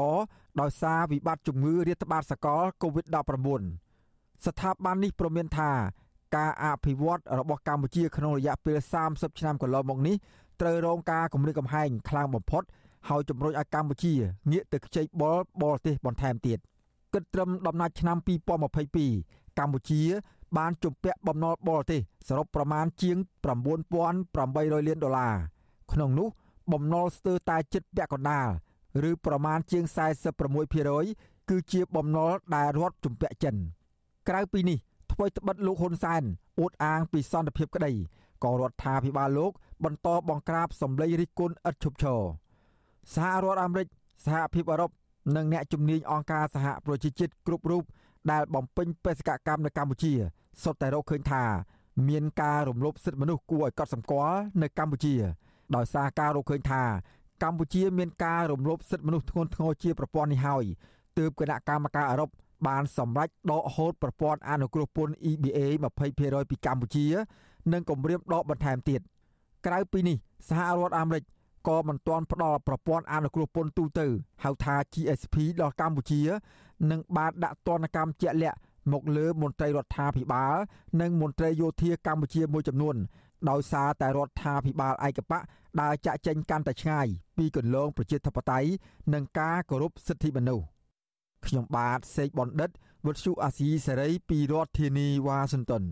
[0.61, 5.71] ដោយសារវិបត្តិជំងឺរាតត្បាតសកល COVID-19 ស្ថាប័ននេះប្រមានថា
[6.37, 10.17] ការអភិវឌ្ឍរបស់កម្ពុជាក្នុងរយៈពេល30ឆ្នាំកន្លងមកនេះ
[10.61, 12.63] ត្រូវរងការគំរាមកំហែងខ្លាំងបំផុត
[13.09, 14.15] ហើយជំរុញឲ្យកម្ពុជា
[14.51, 16.59] ងាកទៅខ្ចីបុលបរទេសបន្ថែមទៀត
[17.15, 20.03] គិតត្រឹមដំណាច់ឆ្នាំ2022កម្ពុជា
[20.57, 23.17] បានជំពាក់បំណុលបរទេសសរុបប្រមាណជាង
[23.95, 25.35] 9800លានដុល្លារ
[25.93, 26.29] ក្នុងនោះ
[26.73, 28.49] បំណុលស្ទើរតែជិតពាក់កណ្ដាល
[29.09, 29.85] ឬប្រមាណជាង
[30.67, 33.57] 46%គឺជាបំណុលដែលរដ្ឋជំពាក់ចិន
[34.29, 34.79] ក្រៅពីនេះ
[35.13, 36.23] ថ្មីត្បិតលោកហ៊ុនសែន
[36.61, 37.93] អួតអាងពីសន្តិភាពក្តី
[38.45, 39.53] ក៏រដ្ឋាភិបាលលោក
[39.85, 42.23] បន្តបង្ក្រាបសម្លេងរិះគន់ឥតឈប់ឈរ
[43.15, 43.89] សហរដ្ឋអាមេរិក
[44.25, 44.91] សហភាពអឺរ៉ុប
[45.37, 47.85] និងអ្នកជំនាញអង្គការសហប្រជាជាតិគ្រប់រូប
[48.31, 50.13] ដែលបំពេញបេសកកម្មនៅកម្ពុជា
[50.63, 51.45] សុទ្ធតែរកឃើញថា
[52.09, 55.15] មានការរំលោភសិទ្ធិមនុស្សគួរឲ្យកត់សម្គាល់នៅកម្ពុជា
[55.77, 56.83] ដោយសារការរកឃើញថា
[57.43, 60.65] កម្ពុជាមានការរំលោភសិទ្ធិមនុស្សធ្ងន់ធ្ងរជាប្រព័ន្ធនេះហើយ
[61.19, 62.31] ទើបគណៈកម្មការអឺរ៉ុប
[62.67, 65.61] បានសម្រេចដកហូតប្រព័ន្ធអនុគ្រោះពន្ធ EBA
[66.07, 67.07] 20%ពីកម្ពុជា
[67.73, 69.01] និងគម្រាមដកបន្ថែមទៀត
[69.67, 70.17] ក្រៅពីនេះ
[70.49, 71.25] សហរដ្ឋអាមេរិក
[71.69, 74.07] ក៏មិនទាន់ផ្ដល់ប្រព័ន្ធអនុគ្រោះពន្ធទូទៅ
[74.45, 76.21] ហៅថា GSP ដល់កម្ពុជា
[76.91, 78.59] និងបានដាក់ទណ្ឌកម្មជាក់លាក់
[78.93, 80.55] មកលើមន្ត្រីរដ្ឋាភិបាល
[81.01, 82.97] និងមន្ត្រីយោធាកម្ពុជាមួយចំនួន
[83.51, 85.43] ដោយសារតែរដ្ឋាភិបាលឯកបក
[85.81, 88.69] ដើរចាក់ចែងកាន់តែឆ្ងាយពីគន្លងប្រជាធិបតេយ្យ
[89.15, 90.65] និងការគោរពសិទ្ធិមនុស្ស
[91.47, 92.71] ខ្ញុំបាទសេកបណ្ឌិត
[93.07, 95.85] វុទ្ធុអាស៊ីសេរីពីរដ្ឋធានីវ៉ាស៊ីនតោន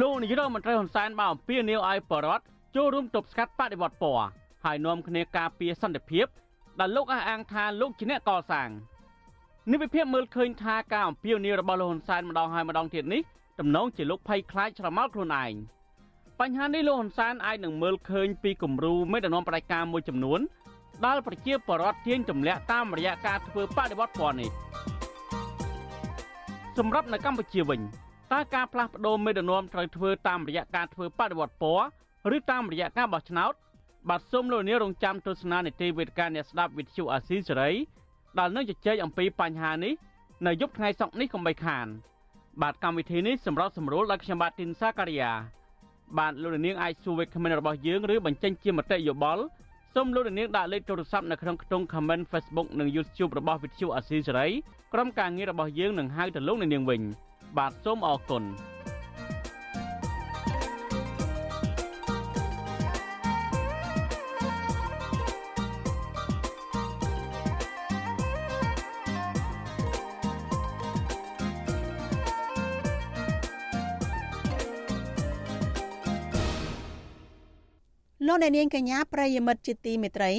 [0.00, 2.42] លោកនាយរដ្ឋមន្ត្រីហ៊ុនសែនបានអំពាវនាវឲ្យបរដ្ឋ
[2.76, 4.26] ចូលរួមទប់ស្កាត់បដិវត្តពណ៌
[4.64, 6.26] ហើយនាំគ្នាការពារសន្តិភាព
[6.80, 8.68] ដែលលោកអះអាងថាលោកជាអ្នកកសាង
[9.70, 13.22] នេះវិភាគមើលឃើញថាការអំពាវនាវរបស់លោកហ៊ុនសែនម្ដងហើយម្ដងទៀតនេះ
[13.58, 15.52] ទំនងជាលោកភ័យខ្លាចស្រមោលខ្លួនឯង
[16.40, 20.40] បញ្ហានេះលោកហ៊ុនសែនអាចនឹងមើលឃើញពីគំរូមេដឹកនាំផ្ដាច់ការមួយចំនួន
[21.06, 24.50] ដែលប្រជាពលរដ្ឋទាញទម្លាក់តាមរយៈការធ្វើបដិវត្តពណ៌នេះ
[26.78, 27.80] សម្រាប់នៅកម្ពុជាវិញ
[28.32, 31.84] តើការផ្លាស់ប្ដូរមេដឹកនាំត្រូវធ្វើតាមរយៈការធ្វើបដិវត្តពណ៌
[32.36, 33.52] ឬតាមរយៈការបោះឆ្នោត
[34.08, 37.70] បាទសូមលោកនាងរងចាំទស្សនានីតិវេទិកាអ្នកស្ដាប់វិទ្យុអាស៊ីសេរី
[38.38, 39.94] ដែលនឹងជជែកអំពីបញ្ហានេះ
[40.46, 41.86] នៅយប់ថ្ងៃសុក្រនេះកុំបីខាន
[42.62, 45.32] បាទកម្មវិធីនេះសម្រាប់សម្រួលដល់ខ្ញុំបាទទីនសាការីយ៉ា
[46.18, 49.42] បាទលោកនាងអាចសួរវេកខមមិនរបស់យើងឬបញ្ចេញជាមតិយោបល់
[49.94, 54.46] សូមលោកនាងដាក់លេខទូរស័ព្ទនៅក្នុងខ្ទង់ comment Facebook និង YouTube របស់វិទ្យុអាស៊ីសេរី
[54.92, 57.02] ក្រុមការងាររបស់យើងនឹងហៅទៅលោកនាងវិញ
[57.58, 58.44] បាទសូមអរគុណ
[78.30, 80.32] លោកអ្នកនាងកញ្ញាប្រិយមិត្តជាទីមេត្រី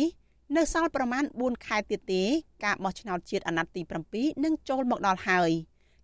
[0.58, 2.23] នៅសល់ប្រមាណ4ខែទៀតទេ
[2.63, 5.49] ការបោះឆ្នោតជាតិអាណត្តិទី7នឹងចូលមកដល់ហើយ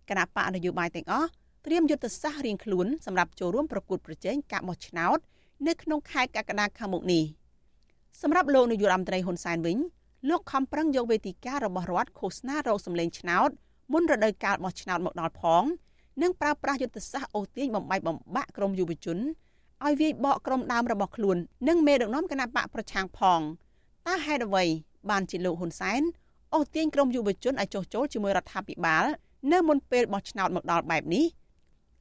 [0.08, 1.28] គណៈបកនយោបាយទាំងអស់
[1.66, 5.18] ត្រៀមយុទ្ធសាស្ត្ររៀងខ្លួនសម្រាប់ចូលរួមប្រកួតប្រជែងការបោះឆ្នោត
[5.66, 7.24] នៅក្នុងខែកក្កដាខាងមុខនេះ
[8.22, 9.78] សម្រាប់លោកនាយករដ្ឋមន្ត្រីហ៊ុនសែនវិញ
[10.28, 13.50] លោកខំប្រឹងយកវេទិការបស់រដ្ឋឃោសនារោគសម្លេងឆ្នោត
[13.92, 15.64] មុនរដូវកាលបោះឆ្នោតមកដល់ផង
[16.22, 19.18] និងប្រើប្រាស់យុទ្ធសាស្ត្រអូសទាញបំបីបំបាក់ក្រមយុវជន
[19.86, 21.36] ឲ្យវាយបកក្រុមដើមរបស់ខ្លួន
[21.68, 23.40] និងមេដឹកនាំគណៈបកប្រឆាំងផង
[24.06, 24.64] តើហេតុអ្វី
[25.10, 26.02] បានជាលោកហ៊ុនសែន
[26.54, 29.04] អូសទាញក្រុមយុវជនឲ្យចុះចូលជាមួយរដ្ឋាភិបាល
[29.52, 31.26] នៅមុនពេលបោះឆ្នោតមកដល់បែបនេះ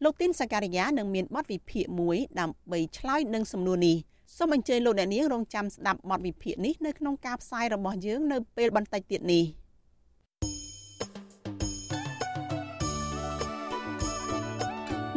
[0.04, 3.98] លោកទីនសាការីយ៉ានឹងមានបទវិភាគមួយដើម្បីឆ្លើយនឹងសំណួរនេះ
[4.38, 9.44] សូមអញ្ជើញលោកអ្នកនាងរងចាំស្ដាប់បទវិភាគនេះនៅក្នុងការផ្សាយរបស់យើងនៅពេលបន្តិចទៀតនេះ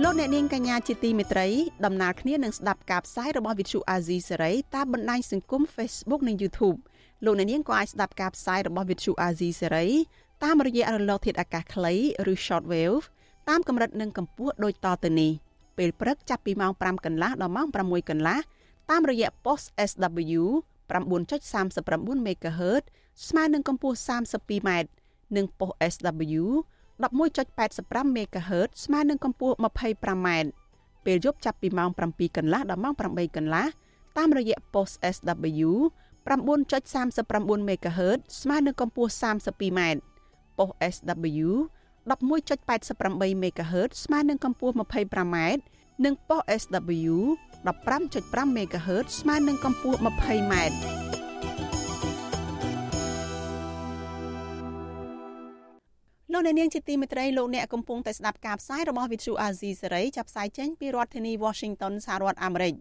[0.05, 1.49] លោកអ្នកនាងកញ្ញាជាទីមេត្រី
[1.85, 6.79] ដំណើរគ្នានឹងស្ដាប់ការផ្សាយរបស់ Vithu Azizi Serai តាមបណ្ដាញសង្គម Facebook និង YouTube
[7.25, 9.91] លោកអ្នកនាងក៏អាចស្ដាប់ការផ្សាយរបស់ Vithu Azizi Serai
[10.45, 11.95] តាមរយៈរលកធាតុអាកាសខ្លី
[12.33, 13.05] ឬ Shortwave
[13.49, 15.33] តាមកម្រិតនិងកម្ពស់ដូចតទៅនេះ
[15.79, 18.39] ពេលព្រឹកចាប់ពីម៉ោង5កន្លះដល់ម៉ោង6កន្លះ
[18.91, 20.43] តាមរយៈ post SW
[20.91, 22.85] 9.39 MHz
[23.29, 24.71] ស្មើនឹងកម្ពស់ 32m
[25.37, 26.45] និង post SW
[27.01, 30.29] 11.85 MHz ស្មើនឹងកម្ពស់ 25m
[31.05, 33.67] ពេលយប់ចាប់ពីម៉ោង7កន្លះដល់ម៉ោង8កន្លះ
[34.19, 35.71] តាមរយៈ post SW
[36.29, 39.81] 9.39 MHz ស្មើនឹងកម្ពស់ 32m
[40.59, 41.49] ប៉ុស SW
[42.11, 45.37] 11.88 MHz ស្មើនឹងកម្ពស់ 25m
[46.05, 47.17] និងប៉ុស SW
[47.67, 51.10] 15.5 MHz ស្មើនឹងកម្ពស់ 20m
[56.33, 62.75] លោកអ្នកនាងជាទីមេត្រីលោកអ្នកកំពុងតែស្ដាប់ការផ្សាយរបស់ Vithu Azizi សេរីចាប់ផ្សាយចេញពីរដ្ឋធានី Washington សហរដ្ឋអាមេរិក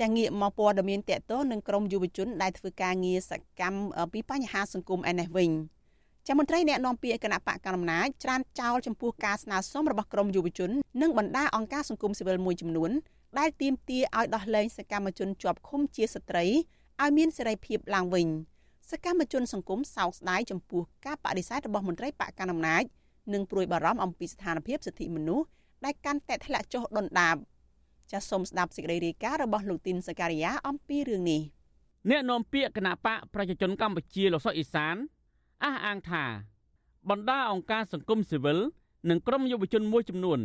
[0.00, 3.80] ចាងាកមកព័ត៌មានតកតទៅនឹងក្រមយុវជន ដែលធ្វើការងារសកម្ម
[4.12, 5.50] ពីបញ្ហាសង្គមឯនេះវិញ
[6.26, 10.70] ចាំមន្ត្រីអ្នកនាំពាក្យគណៈបកកណ្ដាលអំណាចច្រានចោលចំពោះការស្នើសុំរបស់ក្រមយុវជន
[11.02, 12.90] និងបណ្ដាអង្គការសង្គមស៊ីវិលមួយចំនួន
[13.38, 16.44] ដែលទាមទារឲ្យដោះលែងសកម្មជនជាប់ឃុំជាស្ត្រី
[17.02, 18.28] ឲ្យមានសេរីភាពឡើងវិញ
[18.90, 22.84] សកម្មជនសង្គមសោកស្ដាយចំពោះការបដិសេធរបស់មន្ត្រីបកកណ្ដាលអំណាច
[23.34, 25.46] និងព្រួយបារម្ភអំពីស្ថានភាពសិទ្ធិមនុស្ស
[25.84, 27.36] ដែលកាន់តែធ្លាក់ចុះដុនដាប
[28.12, 31.40] ចាសសូមស្ដាប់សេចក្តីរាយការណ៍របស់លោកទីនសការីយ៉ាអំពីរឿងនេះ
[32.10, 34.96] អ្នកនាំពាក្យគណៈបកប្រជាជនកម្ពុជាលោកសុកអេសាន
[35.64, 36.24] អះអាងថា
[37.10, 38.58] បណ្ដាអង្គការសង្គមស៊ីវិល
[39.10, 40.40] និងក្រុមយុវជនមួយចំនួន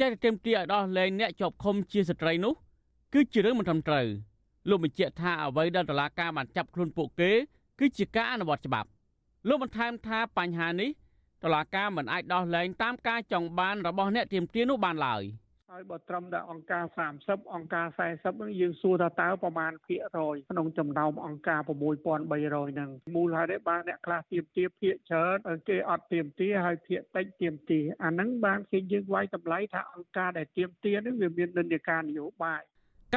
[0.00, 2.54] ចេះតែទាមទារឲ្យដោះលែងអ្នកជាប់ឃុំជាស្ត្រីនោះ
[3.14, 4.06] គឺជារឿងមិនត្រឹមត្រូវ
[4.68, 7.30] លោកបញ្ជាក់ថាអ្វីដែលតុលាការបានចាប់ខ្លួនពួកគេ
[7.82, 8.88] គឺជាការអនុវត្តច្បាប់
[9.48, 10.90] លោកបន្ថែមថាបញ្ហានេះ
[11.44, 15.22] តុលាការមិនអាចដោះលែងតាមការចង់បានរបស់អ្នកទាមទារនោះបានឡើយ។
[15.72, 16.84] ហើយបើត្រឹមតែអង្គការ
[17.18, 32.62] 30អង្គការ40ហ្នឹងយើងសួរថាតើប្រមាណភាគរយក្នុងចំណោមអង្គការ6300ហ្នឹងមូលហេតុអីបានអ្នកខ្លះទៀមទាភាគច្រើនគេអត់ទៀមទាហើយភាគតិចទៀមទាអាហ្នឹងបានគេយើងវាយតម្លៃថាអង្គការដែលទៀមទាហ្នឹងវាមាននិន្នាការនយោបាយ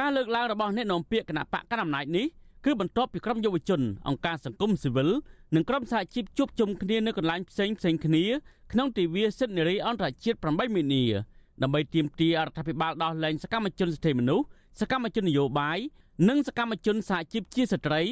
[0.00, 2.26] ការលើកឡើងរបស់អ្នកនាំពាក្យគណៈបកកណ្ដាលអំណាចនេះ
[2.68, 5.10] គឺបន្ទាប់ពីក្រុមយុវជន អង្គការសង្គមស៊ីវិល
[5.54, 8.24] និងក្រុមសហជីពជួបជុំគ្នានៅកន្លែងផ្សេងផ្សេងគ្នា
[8.72, 11.04] ក្នុងទិវាសិទ្ធិនារីអន្តរជាតិ8មីនា
[11.62, 14.44] ដើម្បីទាមទាររដ្ឋាភិបាលដោះលែងសកម្មជនសិទ្ធិមនុស្ស
[14.80, 15.78] សកម្មជននយោបាយ
[16.28, 18.02] និងសកម្មជនសហជីពជាស្ត្រី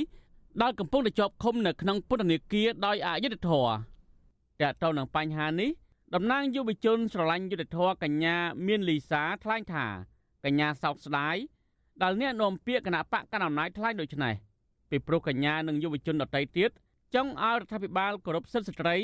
[0.63, 3.73] ដែលកំពុងតែជាប់ឃុំនៅក្នុងពន្ធនាគារដោយអយុត្តិធម៌
[4.61, 5.71] តែទៅនឹងបញ្ហានេះ
[6.15, 8.37] តំណាងយុវជនស្រឡាញ់យុត្តិធម៌កញ្ញា
[8.67, 9.87] មានលីសាថ្លែងថា
[10.45, 11.37] កញ្ញាសោកស្ដាយ
[12.03, 14.35] ដែលអ្នកនាំពាក្យគណៈបកកណ្ដាលអំណាចថ្លែងដូចនេះ
[14.91, 16.71] ពីព្រោះកញ្ញានិងយុវជនដទៃទៀត
[17.15, 18.97] ចង់ឲ្យរដ្ឋាភិបាលគោរពសិទ្ធិស្ត្រី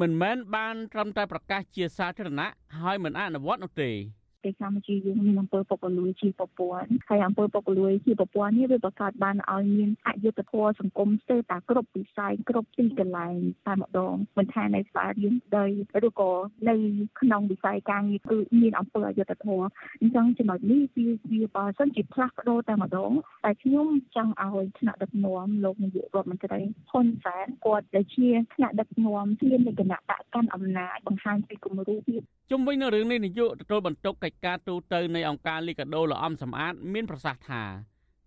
[0.00, 2.48] មិនមែនបានត្រឹមតែប្រកាសជាសាធារណៈ
[2.80, 3.90] ហើយមិនអនុវត្តនោះទេ
[4.38, 15.66] ប្រទេសកម្ពុជាយើងមានអំពើពុករលួយជាប្រព័ន្ធហើយអំពើពុករលួយជាប្រព័ន្ធនេះវាបង្កើតបានឲ្យមានអយុត្តិធម៌សង្គមស្ទើរតែគ្រប់វិស័យគ្រប់ទីកន្លែងតែម្ដងមិនថានៅស្ថាប័នយើងដី
[16.06, 16.30] ឬក៏
[16.68, 16.74] នៅ
[17.20, 19.66] ក្នុងវិស័យការងារគឺមានអំពើអយុត្តិធម៌
[20.00, 23.12] អញ្ចឹងចំណុចនេះវាវាបើសិនជាផ្លាស់ប្ដូរតែម្ដង
[23.44, 32.20] តែខ្ញុំចង់ឲ្យថ្នាក់ដឹកនាំលោកនាយករដ្ឋមន្ត្រីហ៊ុនសែនគាត់ដែលជាថ្នាក់ដឹកនាំជានៃគណៈបកកាន់អំណាចបង្ហាញពីគំរូភាព
[32.50, 37.62] ជុំវិញនៅរឿងនេះនាយកទទួលបន្ទុកកិច្ចការទូតនៃអង្គការលីកាដូលអំសំអាត មានប្រសាសន៍ថា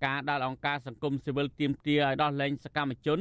[0.05, 3.19] ការដែលអង្គការសង្គមស៊ីវិលទាមទារឲ្យដោះលែងសកម្មជន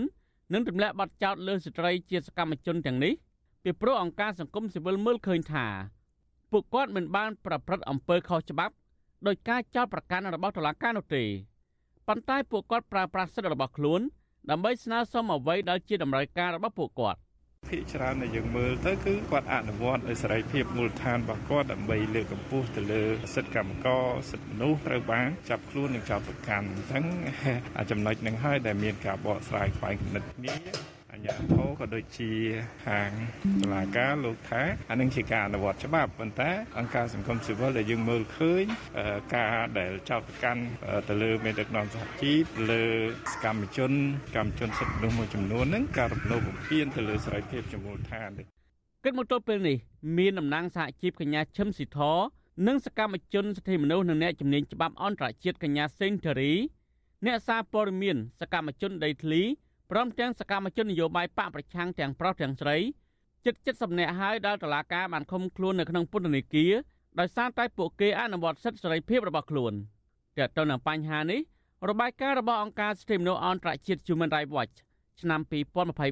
[0.52, 3.12] និងទម្លាក់បទចោទលើស្ត្រីជាសកម្មជនទាំងនេះ
[3.64, 5.66] ពីព្រោះអង្គការសង្គមស៊ីវិលមើលឃើញថា
[6.52, 8.74] ពួកគាត់មិនបានប្រព្រឹត្តអំពើខុសច្បាប់
[9.26, 11.24] ដោយការចោទប្រកាន់របស់តុលាការនោះទេ
[12.08, 14.00] ប៉ុន្តែពួកគាត់ប្រើប្រាស់សិទ្ធិរបស់ខ្លួន
[14.50, 17.18] ដើម្បីស្នើសុំអ្វីដែលជាតម្រូវការរបស់ពួកគាត់
[17.70, 23.02] ភាគច្រើនដែលយើងមើលទៅគឺគាត់អនុវត្តនៅសេរីភាពមូលដ្ឋានរបស់គាត់ដើម្បីលើកកម្ពស់ទៅលើ
[23.34, 27.04] សិទ្ធិកម្មករសិទ្ធិមនុស្សត្រូវបានចាប់ខ្លួននិងចោទប្រកាន់អញ្ចឹង
[27.90, 30.54] ចំណុចនឹងហើយដែលមានការបកស្រាយខ្វែងគំនិតគ្នា
[31.12, 31.44] អញ្ញាធិ
[31.78, 32.30] ក៏ដូចជា
[32.86, 33.10] ខាង
[33.62, 38.64] តុលាការលោកថាអានឹងជាការអនុវត្តច្បាប់ប៉ុន្តែអង្គការសង្គមស៊ីវិលដែលយើងមើលឃើញ
[39.36, 40.62] ការដែលចោទប្រកាន់
[41.08, 42.84] ទៅលើមេដឹកនាំសហជីពលើ
[43.32, 43.92] សកម្មជន
[44.36, 48.30] កម្មជនសិទ្ធិមនុស្សមួយចំនួនហ្នឹងការរំលោភបំពានទៅលើសេរីភាពជាមូលដ្ឋាន
[49.04, 49.76] គិតមកទល់ពេលនេះ
[50.18, 52.00] មានតំណាងសហជីពកញ្ញាឈឹមស៊ីធ
[52.66, 56.52] និងសកម្មជនសិទ្ធិមនុស្សនិងអ្នកជំនាញច្បាប់អន្តរជាតិកញ្ញាសេងធារី
[57.26, 59.42] អ្នកសារព័ត៌មានសកម្មជនដីធ្លី
[59.90, 62.76] ព្រមទាំងសកម្មជននយោបាយបកប្រឆាំងទាំងប្រុសទាំងស្រី
[63.44, 66.72] ជិត70នាក់ហើយដែលតុលាការបានឃុំខ្លួននៅក្នុងពន្ធនាគារ
[67.20, 69.72] ដោយសារតែពួកគេអនុវត្តសិទ្ធិសេរីភាពរបស់ខ្លួន
[70.38, 71.40] ទាក់ទងនឹងបញ្ហានេះ
[71.88, 74.76] របាយការណ៍របស់អង្គការសិទ្ធិមនុស្សអន្តរជាតិ Human Rights Watch
[75.20, 75.40] ឆ្នាំ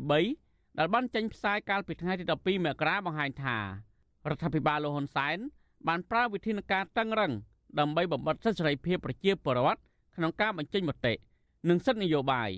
[0.04, 3.56] 2023ដែលបានចេញផ្សាយកាលពីថ្ងៃទី12មករាបង្ហាញថា
[4.28, 5.38] រដ្ឋាភិបាលលោកហ៊ុនសែន
[5.88, 7.32] បានប្រើវិធានការតឹងរឹង
[7.78, 9.80] ដើម្បីបំបត្តិសិទ្ធិសេរីភាពប្រជាពលរដ្ឋ
[10.16, 11.14] ក្នុងការបញ្ចេញមតិ
[11.68, 12.50] និងសិទ្ធិនយោបាយ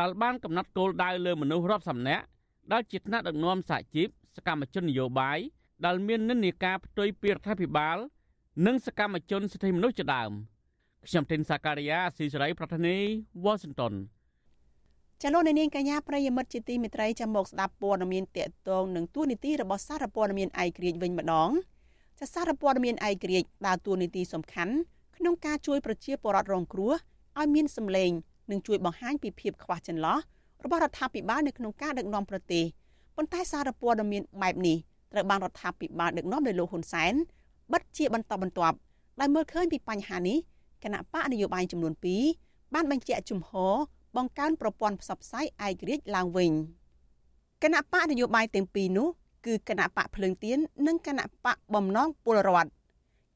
[0.00, 2.24] ដែលបានកំណត់គោលដៅលើមនុស្សរាប់សំណាក់
[2.72, 5.38] ដែលជាថ្នាក់ដឹកនាំសហជីពសកម្មជននយោបាយ
[5.86, 7.96] ដែលមាននិន្នាការផ្ទុយពីរដ្ឋាភិបាល
[8.66, 10.30] និងសកម្មជនសិទ្ធិមនុស្សជាដើម
[11.06, 12.96] ខ្ញុំធីនសាការីយ៉ាស៊ីសេរីប្រធានី
[13.44, 13.94] វ៉ាស៊ីនតោន
[15.22, 21.50] ចលនានាងកញ្ញាប្រិយមិត្តជាទីមេត្រីចាំមកស្ដាប់ព័ត៌មានតកតងនឹងទួនាទីរបស់សារព័ត៌មានឯករាជ្យវិញម្ដង
[22.18, 24.74] ចាសារព័ត៌មានឯករាជ្យដើរតួនាទីសំខាន់
[25.16, 26.92] ក្នុងការជួយប្រជាពលរដ្ឋរងគ្រោះ
[27.38, 28.10] ឲ្យមានសម្លេង
[28.50, 30.18] និងជួយបង្ហាញពីភាពខ្វះចន្លោះ
[30.64, 32.64] របស់រដ្ឋាភិបាលនៅក្នុងការដឹកនាំប្រទេស
[33.16, 34.76] ប៉ុន្តែសារព័ត៌មានបែបនេះ
[35.12, 37.14] ត្រូវបានរដ្ឋាភិបាលដឹកនាំដោយលោកហ៊ុនសែន
[37.72, 38.76] បិទជាបន្តបន្ទាប់
[39.20, 40.38] ដែលមើលឃើញពីបញ្ហានេះ
[40.84, 41.94] គណៈបកនយោបាយចំនួន
[42.34, 43.74] 2បានបញ្ជាក់ជំហរ
[44.16, 46.52] បង្កើនប្រព័ន្ធផ្សព្វផ្សាយឯករាជ្យឡើងវិញ
[47.62, 49.08] គណៈបកនយោបាយទាំងពីរនោះ
[49.46, 52.70] គឺគណៈបកភ្លើងទៀននិងគណៈបកបំណងពលរដ្ឋ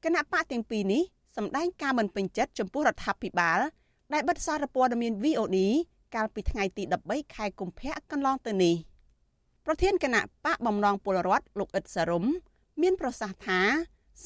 [0.04, 1.02] គណៈបកទាំងពីរនេះ
[1.36, 3.60] សម្ដែងការមិនពេញចិត្តចំពោះរដ្ឋាភិបាល
[4.12, 5.58] ដែលបិទសារព័ត៌មាន VOD
[6.14, 8.74] កាលពីថ្ងៃទី13ខែកុម្ភៈកន្លងទៅនេះ
[9.66, 12.24] ប្រធានគណៈបកបំណងពលរដ្ឋលោកអ៊ិតសារំ
[12.82, 13.60] មានប្រសាសន៍ថា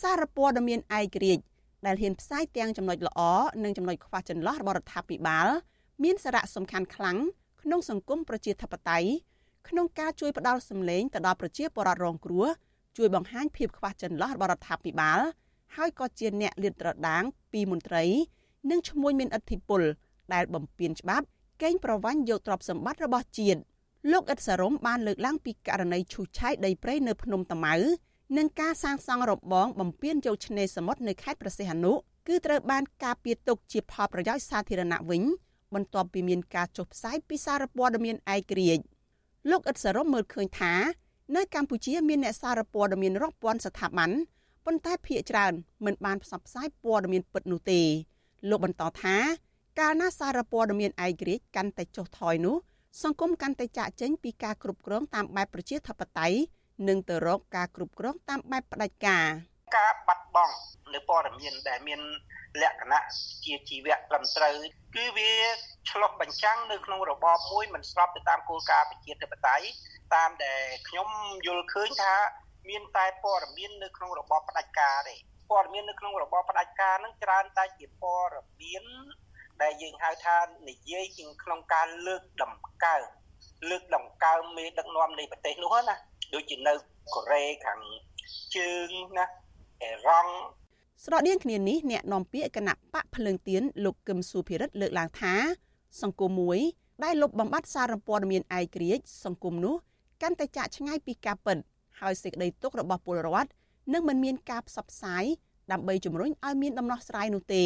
[0.01, 1.45] សារព័ត៌មានឯករាជ្យ
[1.87, 3.21] ដែលហ៊ានផ្សាយទាំងចំណុចល្អ
[3.65, 5.49] និងចំណុចខ្វះចន្លោះរបស់រដ្ឋាភិបាល
[6.05, 7.19] មានសារៈសំខាន់ខ្លាំង
[7.63, 9.09] ក្នុងសង្គមប្រជាធិបតេយ្យ
[9.69, 12.47] ក្នុងការជួយផ្ដល់សម្លេងទៅដល់ប្រជាពលរដ្ឋរងគ្រោះ
[12.97, 15.21] ជួយបង្ហាញភាពខ្វះចន្លោះរបស់រដ្ឋាភិបាល
[15.77, 18.05] ហើយក៏ជាអ្នកលាតត្រដាងពីមន្ត្រី
[18.71, 19.83] និងឈ្មួញមានឥទ្ធិពល
[20.35, 21.27] ដែលបំពានច្បាប់
[21.63, 23.61] កេងប្រវ័ញ្ចយកទ្រព្យសម្បត្តិរបស់ជាតិ
[24.13, 27.75] លោកអ៊ិតសារ៉ុំបានលើកឡើងពីករណីឈូសឆាយដីព្រៃនៅភ្នំតាម៉ៅ
[28.37, 31.93] និងការសាងសង់របងបំពេញយកឆ្នេរសមុទ្រនៅខេត្តប្រសិទ្ធអនុ
[32.27, 35.23] គឺត្រូវបានការពារទុកជាផលប្រយោជន៍សាធារណៈវិញ
[35.75, 38.85] បន្ទាប់ពីមានការចុះផ្សាយពីសារព័ត៌មានឯករាជ្យ
[39.51, 40.75] លោកអ៊ិតសារ៉ុំមើលឃើញថា
[41.37, 44.11] នៅកម្ពុជាមានអ្នកសារព័ត៌មានរាប់ពាន់ស្ថាប័ន
[44.65, 45.53] ប៉ុន្តែភាគច្រើន
[45.85, 47.81] មិនបានផ្សព្វផ្សាយព័ត៌មានពិតនោះទេ
[48.49, 49.17] លោកបន្តថា
[49.81, 52.57] កាលណាសារព័ត៌មានឯករាជ្យកាន់តែចុះថយនោះ
[53.03, 56.39] សង្គមកាន់តែចាក់ចេញពីការគ្រប់គ្រងតាមបែបប្រជាធិបតេយ្យ
[56.89, 59.27] និងទៅរកការគ្រប់គ្រងតាមបែបផ្ដាច់ការ
[59.77, 60.55] ការបាត់បង់
[60.95, 62.01] នៅព័ត៌មានដែលមាន
[62.63, 63.07] លក្ខណៈ
[63.45, 64.55] ជាជីវៈត្រឹមត្រូវ
[64.95, 65.31] គឺវា
[65.91, 69.67] ឆ្លុះបញ្ចាំងនៅក្នុងរបបមួយមិនស្របទៅតាមគោលការណ៍ប្រជាធិបតេយ្យ
[70.15, 71.09] តាមដែលខ្ញុំ
[71.47, 72.15] យល់ឃើញថា
[72.69, 75.17] មានតែព័ត៌មាននៅក្នុងរបបផ្ដាច់ការទេ
[75.51, 78.85] ព័ត៌មាននៅក្នុងរបបផ្ដាច់ការនឹងច្រើនតែជាព័ត៌មាន
[79.63, 83.03] ដែលយើងហៅថានិយាយជាក្នុងការលើកតម្កើង
[83.71, 85.97] លើកតម្កើងមេដឹកនាំនៃប្រទេសនោះណា
[86.35, 86.75] ដូចជានៅ
[87.15, 87.81] កូរ៉េខាង
[88.57, 89.27] ជើងណា
[89.83, 90.33] អេរ៉ង់
[91.05, 95.35] ស្រដៀងគ្នានេះអ្នកនាំពាក្យគណៈបកភ្លើងទៀនលោកកឹមសុភិរិទ្ធលើកឡើងថា
[96.03, 96.59] សង្គមមួយ
[97.05, 99.75] ដែលលុបបំបាត់សារព័ត៌មានឯករាជ្យសង្គមនោះ
[100.23, 101.57] កាន់តែចាក់ឆ្ងាយពីការពិត
[102.01, 103.51] ហើយសេចក្តីទុករបស់ពលរដ្ឋ
[103.93, 105.25] នឹងមិនមានការផ្សព្វផ្សាយ
[105.73, 107.65] ដើម្បីជំរុញឲ្យមានដំណោះស្រាយនោះទេ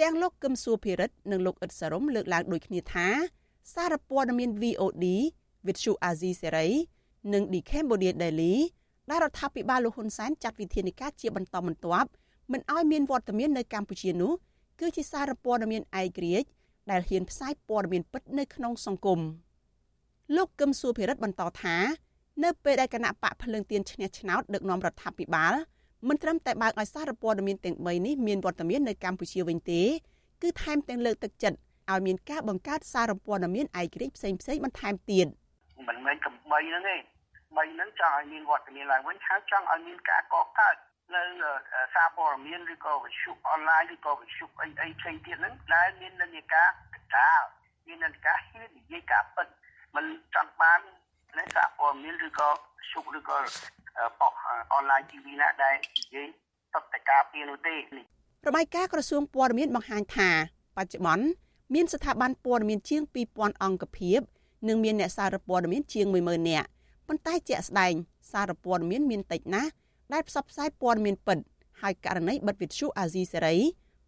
[0.00, 3.08] ទាំងលោកកឹមសុភិរិទ្ធនិងលោកអ៊ិតសារ៉ុំលើកឡើងដូចគ្នាថា
[3.74, 5.04] សារព័ត៌មាន VOD
[5.66, 6.68] វិទ្យុអាស៊ីសេរី
[7.32, 8.54] និង The Cambodia Daily
[9.10, 12.10] ដែលរដ្ឋាភិបាលលោកហ៊ុនសែនចាត់វិធានការជាបន្តបន្ទាប់
[12.52, 14.32] មិនឲ្យមានវត្តមាននៅកម្ពុជានោះ
[14.80, 16.48] គឺជាសារព័ត៌មានឯករាជ្យ
[16.90, 19.20] ដែលហ៊ានផ្សាយព័ត៌មានពិតនៅក្នុងសង្គម
[20.36, 21.76] លោកកឹមសុភិរិទ្ធបន្តថា
[22.44, 25.54] នៅពេលដែលគណៈបកភ្លើងទៀនឈ្នះឆ្នោតដឹកនាំរដ្ឋាភិបាល
[26.08, 29.82] មិនត្រឹមតែបើកឲ្យសារព័ត៌មានទាំង3នេះមានវត្តមាននៅកម្ពុជាវិញទេ
[30.42, 31.58] គឺថែមទាំងលើកទឹកចិត្ត
[31.92, 35.26] ឲ្យមានការបង្កើតសារព័ត៌មានឯករាជ្យផ្សេងផ្សេងបន្ថែមទៀត
[35.88, 36.96] មិនមែនកំបីហ្នឹងទេ
[37.56, 40.76] បីហ្នឹងចង់ឲ្យមានវត្តមានឡើងវិញហើយចង់ឲ្យមានការកកើត
[41.14, 41.22] នៅ
[41.94, 47.40] សារព័ត៌មានឬក៏វិទ្យុអនឡាញឬក៏វិទ្យុអីអីផ្សេងទៀតហ្នឹងដែលមាននិន្នាការកតាល
[47.86, 49.48] មាននិន្នាការហ៊ាននិយាយការពិត
[49.96, 50.80] មិនចង់បាន
[51.38, 53.38] នៅសារព័ត៌មានឬក៏វិទ្យុឬក៏
[54.20, 54.32] ប៉ុស
[54.74, 56.28] អនឡាញ TV ណាដែលនិយាយ
[56.72, 57.76] សត្វតការពីនោះទេ
[58.46, 60.30] របាយការណ៍ក្រសួងព័ត៌មានបង្ហាញថា
[60.76, 61.26] បច្ចុប្បន្ន
[61.74, 64.20] មានស្ថាប័នព័ត៌មានជាង2000អង្គភាព
[64.68, 66.68] និងមានអ្នកសារព័ត៌មានជាង10000នាក់
[67.08, 67.94] ប៉ុន្តែជាក់ស្ដែង
[68.32, 69.70] សារព័ត៌មានមានតិចណាស់
[70.12, 71.38] ដែលផ្សព្វផ្សាយព័ត៌មានពិត
[71.82, 73.56] ហើយករណីបិទវិទ្យុអាស៊ីសេរី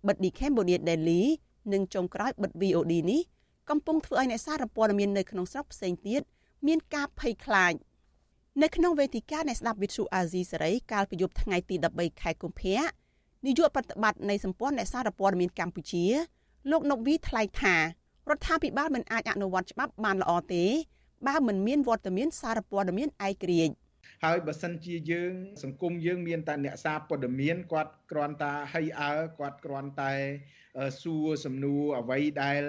[0.07, 1.23] បិទ The Cambodia Daily
[1.73, 3.21] និងចុងក្រោយបិទ VOD នេះ
[3.71, 6.23] កំពុងធ្វើឲ្យអ្នកសារព័ត៌មាននៅក្នុងស្រុកផ្សេងទៀត
[6.67, 7.75] មានការភ័យខ្លាច
[8.63, 12.79] នៅក្នុងវេទិកានៃស្ដាប់វិទ្យុអាស៊ីសេរីកាលពីយប់ថ្ងៃទី13ខែកុម្ភៈ
[13.47, 16.05] នាយកប្រតិបត្តិនៃសម្ព័ន្ធអ្នកសារព័ត៌មានកម្ពុជា
[16.71, 17.83] លោកណុកវីថ្លែងថារ
[18.37, 20.65] ដ្ឋាភិបាលមិនអាចអនុវត្តច្បាប់បានល្អទេ
[21.27, 23.75] បើមិនមានវត្តមានសារព័ត៌មានឯករាជ្យ
[24.25, 25.33] ហើយបើសិនជាយើង
[25.65, 30.13] សង្គមយើងមានតែអ្នកសារព័ត៌មានគាត់គ្រាន់តែហៃអើគាត់គ្រាន់តែ
[31.03, 32.63] សួរសំណួរអ្វីដែល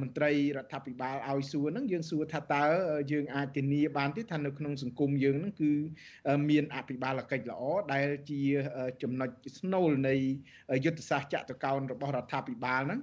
[0.00, 2.64] មន្ត្រីរដ្ឋាភិបាលឲ្យសួរហ្នឹងយើងសួរថាតើ
[3.12, 5.72] យើងអាចធានាបានទេថានៅក្នុងសង្គមយើងហ្នឹងគឺ
[6.50, 8.42] មានអភិបាលកិច្ចល្អដែលជា
[9.02, 10.14] ចំណុចស្នូលនៃ
[10.84, 13.00] យុទ្ធសាស្ត្រចតុកោណរបស់រដ្ឋាភិបាលហ្នឹង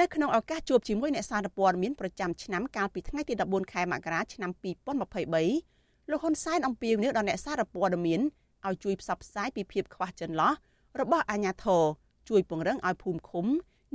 [0.00, 5.79] នៅក្នុងឱកាសជួបជាមួយអ្នកសារព័ត៌មានប្រចាំឆ្នាំកាលពីថ្ងៃទី14ខែមករាឆ្នាំ2023
[6.10, 8.20] លោកហ៊ុនសែនអំពាវនាវដល់អ្នកសារព័ត៌មាន
[8.66, 10.52] ឲ្យជួយផ្សព្វផ្សាយពីភាពខ្វះចន្លោះ
[11.00, 11.82] របស់អាជ្ញាធរ
[12.28, 13.46] ជួយពង្រឹងឲ្យភូមិឃុំ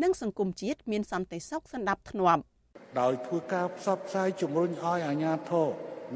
[0.04, 2.42] និងសង្គមជាតិមានសន្តិសុខសណ្ដាប់ធ្នាប់
[3.00, 5.68] ដោយធ្វើការផ្សព្វផ្សាយជំរុញឲ្យអាជ្ញាធរ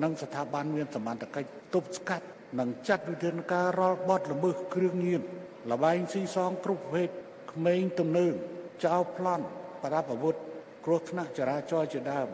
[0.03, 2.25] និងស្ថាប័នមានសមត្ថកិច្ចទប់ស្កាត់
[2.59, 5.21] និងចាត់វិធានការរាល់បទល្មើសគ្រឿងញៀន
[5.71, 7.09] លបែងស៊ីសងគ្រប់ប្រភេទ
[7.51, 8.33] ក្មេងទំនើង
[8.85, 9.45] ចោលប្លន់
[9.81, 10.35] ប្រដាប់អាវុធ
[10.85, 12.27] គ្រោះថ្នាក់ចរាចរណ៍ជាដើម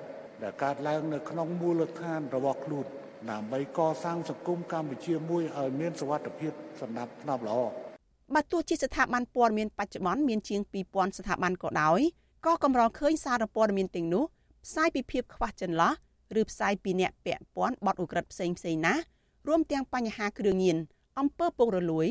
[0.43, 2.87] ដែលកើតឡើងនៅក្នុងមូលដ្ឋានរបស់ខ្លួន
[3.31, 7.59] ដើម្បីកសាងសង្គមកម្ពុជាមួយឲ្យមានសុវត្ថិភាពសម្រាប់ផ្នែកល្អ
[8.33, 11.99] បើទោះជាស្ថាប័នព័ត៌មានបច្ចុប្បន្នមានជាង2000ស្ថាប័នក៏ដោយ
[12.45, 14.23] ក៏កម្រឃើញសារព័ត៌មានទាំងនោះ
[14.65, 15.93] ផ្សាយពីភាពខ្វះចន្លោះ
[16.39, 18.93] ឬផ្សាយពីអ្នកពាក់ព័ន្ធបទឧក្រិដ្ឋផ្សេងផ្សេងណា
[19.47, 20.77] រួមទាំងបញ្ហាគ្រឿងញៀន
[21.19, 22.07] អំពើពុករលួយ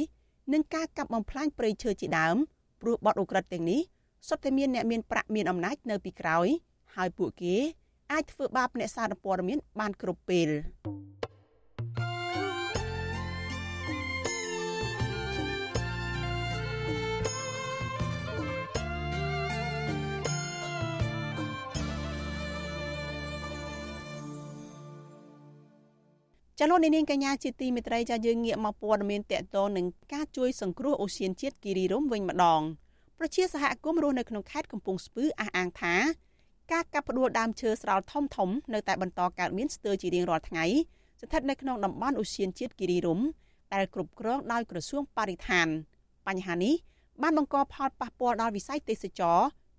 [0.53, 2.37] និងការកាប់បំផ្លាញព្រៃឈើជាដើម
[2.81, 3.81] ព្រោះបទឧក្រិដ្ឋទាំងនេះ
[4.29, 6.47] សុទ្ធតែមានអ្នកមានប្រាក់មានអំណាចនៅពីក្រោយ
[6.97, 7.57] ហើយពួកគេ
[8.13, 10.51] អាចធ្វើបាបអ្នកសារព័ត៌មានបានគ្រប់ពេល
[26.61, 32.61] ចលនានាងកញ្ញាជាទីមេត្រីចាយើងងាកមកព័ត៌មានតកតនឹងការជួយសង្គ្រោះអូសៀនជាតិគិរីរំវិញម្ដង
[33.19, 35.95] ប្រជាសហគមន៍រស់នៅក្នុងខេត្តកំពង់ស្ពឺអះអាងថា
[36.73, 40.65] ការកាប់ផ្ដួលដើមឈើស្រោលធំធំនៅតែបន្តកើតមានស្ទើរជារៀងរាល់ថ្ងៃ
[41.21, 43.21] ស្ថិតនៅក្នុងតំបន់ឧស្សាហជាតិគិរីរំ
[43.75, 45.67] ដែលគ្រប់គ្រងដោយក្រសួងបរិស្ថាន
[46.27, 46.75] បញ្ហានេះ
[47.23, 49.39] បានបង្កផលប៉ះពាល់ដល់វិស័យទេសចរ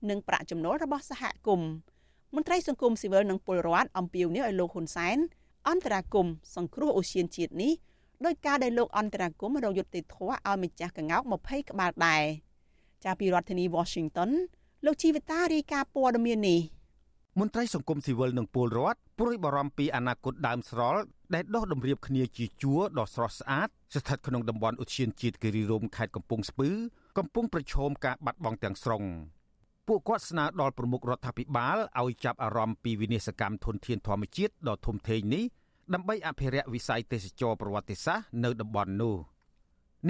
[0.10, 1.69] និងប្រាក់ចំណូលរបស់សហគមន៍
[2.36, 5.17] មន្ត្រីសង្គមស៊ីវិលនិងពលរដ្ឋអំពាវនាវឲ្យលោកហ៊ុនសែន
[5.69, 7.74] អន្តរាគមសង្គ្រោះអូសៀនជាតិនេះ
[8.26, 12.24] ដោយការដែលលោកអន្តរាគមរកយុត្តិធម៌ឲ្យម្ចាស់កងោក20ក្បាលដែរ
[13.04, 14.32] ចាពីរដ្ឋធានី Washington
[14.86, 16.62] លោកជីវិតារាយការណ៍ព័ត៌មាននេះ
[17.39, 21.02] មន្ត្រីសង្គមស៊ីវិលនិងពលរដ្ឋព្រួយបារម្ភពីអនាគតដើមស្រល់
[21.34, 26.69] ដែលដុះតម្រៀបគ្នាជាជួរដ៏ស្រស់ស្អាតស្ថិតក្នុងតំបន់ឧទ្យានជាតិគិរីរម្យខេត្តកំពង់ស្ពឺ
[27.17, 29.04] កំពុងប្រឈមការបាត់បង់ទាំងស្រុង
[29.88, 35.43] ពួកគាត់ស្នើដល់ប្រមុខរដ្ឋាភិបាលឲ្យចាប់អារម្មណ៍ពីវិនិស្សកម្មធនធានធម្មជាតិដ៏ធំធេងនេះ
[35.93, 39.15] ដើម្បីអភិរក្សវិស័យទេសចរប្រវត្តិសាស្ត្រនៅតំបន់នោះ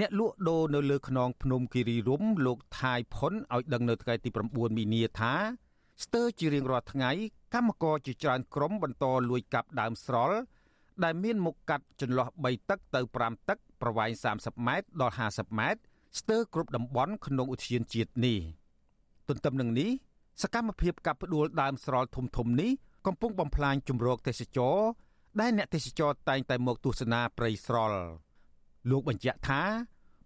[0.00, 5.34] អ្នកលក់ដូរនៅលើខ្នងភ្នំគិរីរំលោកថៃផុនឲ្យដឹងនៅថ្ងៃទី9មីនាថា
[6.04, 7.10] ស្ទើរជារៀងរាល់ថ្ងៃ
[7.54, 10.38] កម្មករជាច្រើនក្រុមបន្តលួចកាប់ដើមស្រល់
[11.04, 15.80] ដែលមានមុខកាត់ចន្លោះ3ទឹកទៅ5ទឹកប្រវែង30ម៉ែត្រដល់50ម៉ែត្រ
[16.20, 18.38] ស្ទើរគ្រប់តំបន់ក្នុងឧទ្យានជាតិនេះ
[19.28, 19.90] ទន្ទឹមនឹងនេះ
[20.42, 22.70] សកម្មភាពកាប់ផ្ដួលដើមស្រល់ធំធំនេះ
[23.06, 24.76] កំពុងបំផ្លាញជំរកទេសចរ
[25.40, 28.00] ដែលអ្នកទេសចរតែងតែមកទស្សនាព្រៃស្រល់
[28.90, 29.62] លោកបញ្ជាក់ថា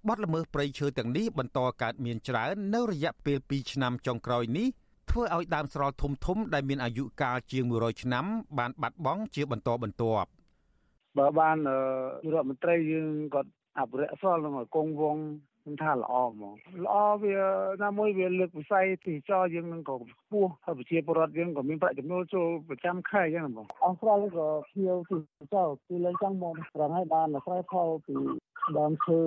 [0.08, 4.68] បទល្មើសព្រៃឈើទាំងនេះបន្តកើតមានច្រើននៅរយៈពេល2ឆ្នាំចុងក្រោយនេះ
[5.10, 8.24] ធ្វើឲ្យដើមស្រល់ធំធំដែលមានអាយុកាលជាង100ឆ្នាំ
[8.58, 10.28] បានបាត់បង់ជាបន្តបន្ទាប់
[11.18, 11.56] បើបាន
[12.32, 15.16] រដ្ឋមន្ត្រីយើងគាត់អភិរក្សស្រល់នឹងគង់វង
[15.62, 17.36] ខ្ញុំថាល្អហ្មងល្អវា
[17.84, 25.16] ណាមួយវាលើកវិស័យទីចរយើងនឹងក៏ខ្ពស់ហើយប្រជាពលរដ្ឋយើងក៏មានប្រាក់ចំណូលចូលប្រចាំខែអញ្ចឹងបងអស្ចារ្យក៏ភៀវទី
[25.54, 28.16] ចរគឺលេងចង់មកប្រហែលបានស្រ័យផលពី
[28.78, 29.20] ដើមឈើ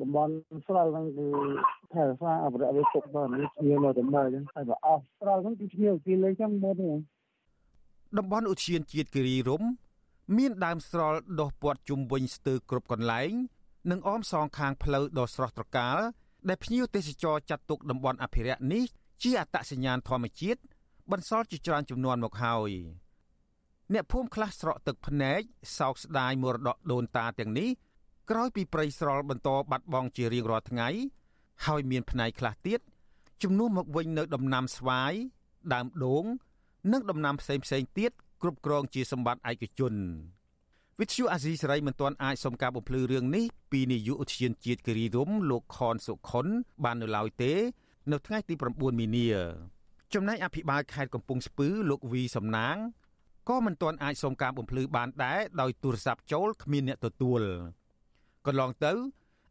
[0.00, 0.32] តំបន់
[0.66, 1.26] ស្រាលហ្នឹងគឺ
[1.92, 6.96] ថែរក្សាអភិរក្សវាទុកបាននេះគ្នានៅតែមើលអញ្ចឹងហើយបើអស់ស្រាលហ្នឹងគឺគ្នាគេលេងចឹងមកនេះ
[8.18, 9.62] តំបន់ឧទ្យានជាតិគិរីរំ
[10.36, 13.32] មានដើមស្រល់ដុះព័ទ្ធជុំវិញស្ទើរគ្រប់កន្លែង
[13.90, 15.98] និងអមសងខាងផ្លូវដ៏ស្រស់ត្រកាល
[16.48, 18.84] ដែលភ្ញៀវទេសចរចាត់ទុកតំបន់អភិរក្សនេះ
[19.22, 20.60] ជាអត្តសញ្ញាណធម្មជាតិ
[21.10, 22.70] បន្សល់ជាច្រើនចំនួនមកហើយ
[23.92, 25.40] អ្នកភូមិខ្លះស្រក់ទឹកភ្នែក
[25.78, 27.68] សោកស្ដាយមរតកដូនតាទាំងនេះ
[28.30, 30.88] ក្រោយពីព្រៃស្រល់បន្តបាត់បង់ជារៀងរាល់ថ្ងៃ
[31.66, 32.80] ហើយមានផ្នែកខ្លះទៀត
[33.42, 35.12] ជំនួសមកវិញនៅដំណាំស្វាយ
[35.74, 36.24] ដើមដូង
[36.92, 38.12] និងដំណាំផ្សេងផ្សេងទៀត
[38.42, 39.94] គ្រប់គ្រងជាសម្បត្តិឯកជន
[41.00, 46.46] វិទ្យុអាស៊ីសេរីមិនទាន់អាចសុំការបំភ្លឺរឿងនេះពីនាយកឧទ្យានជាតិគិរីរំលោកខនសុខុន
[46.84, 47.52] បាននៅឡើយទេ
[48.12, 49.28] នៅថ្ងៃទី9មីនា
[50.14, 52.76] ចំណែកអភិបាលខេត្តកំពង់ស្ពឺលោកវីសំណាង
[53.48, 57.42] ក៏មិនទាន់អាចសុំការបំភ្លឺបានដែរដោយទូរស័ព្ទចូលគ្មានអ្នកទទួល
[58.46, 58.92] កន្លងទៅ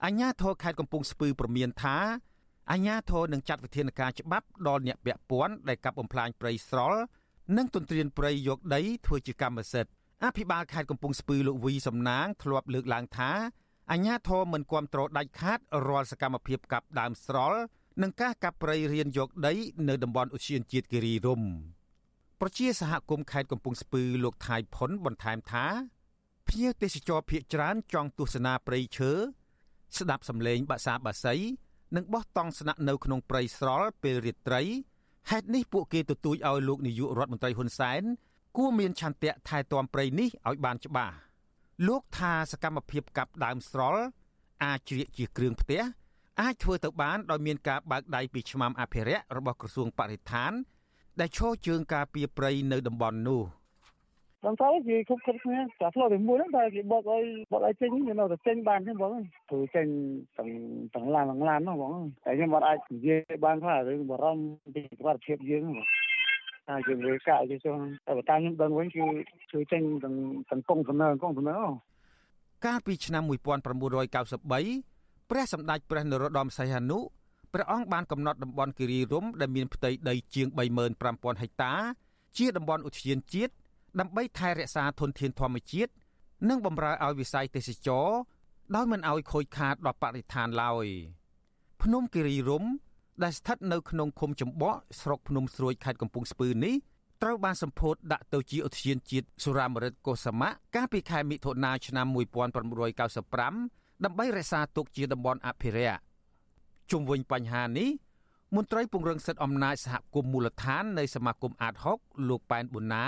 [0.05, 1.97] អាជ្ញាធរខេត្តកំពង់ស្ពឺប្រមានថា
[2.71, 7.01] អាជ្ញាធរនឹងចាត់វិធានការច្បាប់ដល់អ្នកពាក់ព័ន្ធដែលកាប់បំផ្លាញព្រៃស្រល់
[7.57, 9.91] និងទន្ទ្រានព្រៃយកដីធ្វើជាកម្មសិទ្ធិ
[10.25, 13.31] អភិបាលខេត្តកំពង់ស្ពឺលោកវីសំណាងធ្លាប់លើកឡើងថា
[13.91, 17.59] អាញាធរមិនគ្រប់គ្រងដាច់ខាតរាល់សកម្មភាពកាប់ដើមស្រល់
[18.01, 19.53] និងការកាប់ព្រៃរៀនយកដី
[19.89, 21.49] នៅតំបន់ឧទ្យានជាតិគិរីរម្យ
[22.41, 25.65] ប្រជាសហគមន៍ខេត្តកំពង់ស្ពឺលោកថៃផុនបន្ថែមថា
[26.49, 29.11] ភ្ញៀវទេសចរភៀកច្រើនចង់ទស្សនាព្រៃឈើ
[29.97, 31.35] ស្ដាប់សំឡេងបាសាបាសី
[31.95, 34.61] និងបោះតង់ស្នាក់នៅក្នុងព្រៃស្រល់ពេលរាត្រី
[35.29, 38.01] ហេតុនេះពួកគេទទូចឲ្យលោកនាយករដ្ឋមន្ត្រីហ៊ុនសែន
[38.57, 41.15] គួរមានឆន្ទៈថែទាំព្រៃនេះឲ្យបានច្បាស់
[41.87, 44.03] លោកថាសកម្មភាពកាប់ដើមស្រល់
[44.63, 45.81] អាចជ្រៀកជាគ្រឿងផ្ទះ
[46.41, 50.51] អាចធ្វើទៅបានដោយមានការបើកដៃពីឆ្មាំអភិរក្សរបស់ក្រសួងបរិស្ថាន
[51.19, 53.41] ដែលឈរជើងការពារព្រៃនៅតំបន់នោះ
[54.45, 59.11] បងទៅគេគប់គប់គ្នាតែផ្លោតែមួយហ្នឹងតែគេបកឲ្យបកឲ្យចេញគេនៅតែចេញបានទេបង
[59.49, 59.87] ព្រោះចេញ
[60.37, 60.49] ទាំង
[60.93, 61.93] ទាំងឡានទាំងឡានហ្នឹងបង
[62.25, 65.85] តែខ្ញុំអត់អាចនិយាយបានខ្លះរឿងបារម្ភពីសុខភាពយើងបង
[66.67, 69.03] តែយើងវាកាក់គេចង់តែបើតាមខ្ញុំដឹងវិញគឺ
[69.51, 70.15] ជួយចេញទាំង
[70.49, 71.57] ទាំងកងសំណើកងសំណើ
[72.65, 76.99] កាលពីឆ្នាំ1993ព្រះសម្ដេចព្រះនរោត្តមសីហនុ
[77.53, 81.73] ព្រះអង្គបានកំណត់តំបន់គិរីរម្យដែលមានផ្ទៃដីជាង35000ហិកតា
[82.37, 83.53] ជាតំបន់ឧទ្យានជាតិ
[83.99, 85.91] ដើម្បីថែរក្សាធនធានធម្មជាតិ
[86.49, 88.07] និងបម្រើឲ្យវិស័យទេសចរ
[88.75, 90.85] ដោយមិនឲ្យខូចខាតដល់បរិស្ថានឡើយ
[91.81, 92.71] ភ្នំគិរីរម្យ
[93.23, 96.75] ដែលស្ថិតនៅក្នុងឃុំចំបក់ស្រុកភ្នំស្រួយខេត្តកំពង់ស្ពឺនេះ
[97.21, 102.07] ត្រូវបានសម្ពោធដាក់ទៅជាឧទ្យានជាតិសុរាមរិតកុសមៈកាលពីខែមិថុនាឆ្នាំ
[102.85, 105.99] 1995ដើម្បីរក្សាទុកជាតំបន់អភិរក្ស
[106.91, 107.89] ជុំវិញបញ្ហានេះ
[108.55, 113.05] មន្ត្រីពង្រឹងសិទ្ធិអំណាចសហគមន៍មូលដ្ឋាននៃសមាគមអាត6លោកប៉ែនប៊ុនណា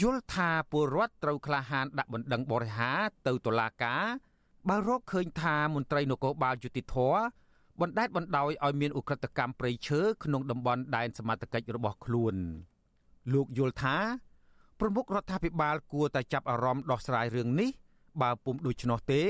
[0.00, 2.90] យល់ថាពលរដ្ឋត្រូវក្លាហានដាក់បណ្ដឹងបរិហា
[3.26, 4.04] ទៅតុលាការ
[4.68, 6.96] បើរកឃើញថាមន្ត្រីនគរបាលយុតិធធ
[7.80, 12.34] បណ្ដេតបណ្ដោយឲ្យមានឧក្រិដ្ឋកម្មព្រៃឈើក្នុងតំបន់ដែនសមត្ថកិច្ចរបស់ខ្លួន
[13.32, 13.96] លោកយល់ថា
[14.80, 17.70] ប្រមុខរដ្ឋាភិបាលគួរតែចាប់អារម្មណ៍ដោះស្រាយរឿងនេះ
[18.22, 19.22] បើពុំដូច្នោះទេ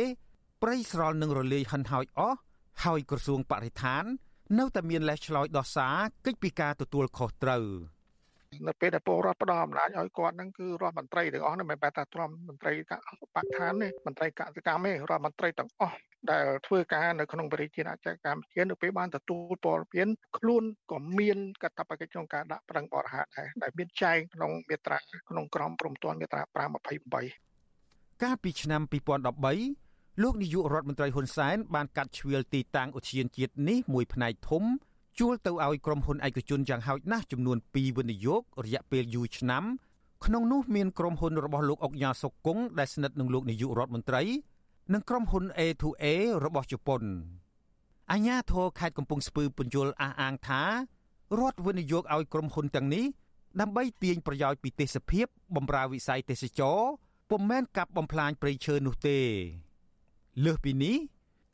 [0.63, 2.39] ព្រៃស្រល់នឹងរលាយហិនហោចអស់
[2.85, 4.05] ហើយក្រសួងបរិស្ថាន
[4.59, 5.97] នៅតែមានលេសឆ្លោយដោះសារ
[6.27, 7.65] កិច្ចពីការទទួលខុសត្រូវ។
[8.69, 12.73] នៅពេលដែលពលរដ្ឋផ្ដល់អំណាចឲ្យគាត់ហ្នឹងគឺរដ្ឋមន្ត្រីទាំងអស់ហ្នឹងមិនបែរថាទ្រាំមន្ត្រី
[13.37, 15.97] បកឋានទេមន្ត្រីកសិកម្មទេរដ្ឋមន្ត្រីទាំងអស់
[16.31, 24.99] ដែលធ្វើការនៅក្នុងបរិជាអាចារ្យកម្ពុជានៅពេលបានទទួលព័ត៌មានខ្លួនក៏មានកាតព្វកិច្ចក្នុងការដាក់ប្រឹងបរិហាដែរដែលមានចែងក្នុងមាត្រា
[25.31, 26.43] ក្នុងក្រមព្រំទាន់មាត្រា
[27.53, 34.63] 528កាលពីឆ្នាំ2013លោកនាយករដ្ឋមន្ត្រីហ៊ុនសែនបានកាត់ជ្រៀលទីតាំងឧទ្យានជាតិនេះមួយផ្នែកធំ
[35.19, 39.65] ជួលទៅឲ្យក្រុមហ៊ុនឯកជនយ៉ាងហោចណាស់ចំនួន2វិនិយោគរយៈពេលយូរឆ្នាំ
[40.25, 44.23] ក្នុងនោះមានក្រុមហ៊ុនរបស់លោកអុកញ៉ាសុគង្គដែលស្និទ្ធនឹងលោកនាយករដ្ឋមន្ត្រី
[44.93, 46.05] និងក្រុមហ៊ុន A2A
[46.45, 47.03] របស់ជប៉ុន
[48.13, 50.63] អាញាធរខេត្តកំពង់ស្ពឺពន្យល់អះអាងថា
[51.39, 53.05] រដ្ឋវិនិយោគឲ្យក្រុមហ៊ុនទាំងនេះ
[53.61, 56.79] ដើម្បីទាញប្រយោជន៍ពីទេសភាពបំរើវិស័យទេសចរ
[57.31, 59.19] ពុំមែនកាប់បំផ្លាញព្រៃឈើនោះទេ
[60.45, 60.97] លើសពីនេះ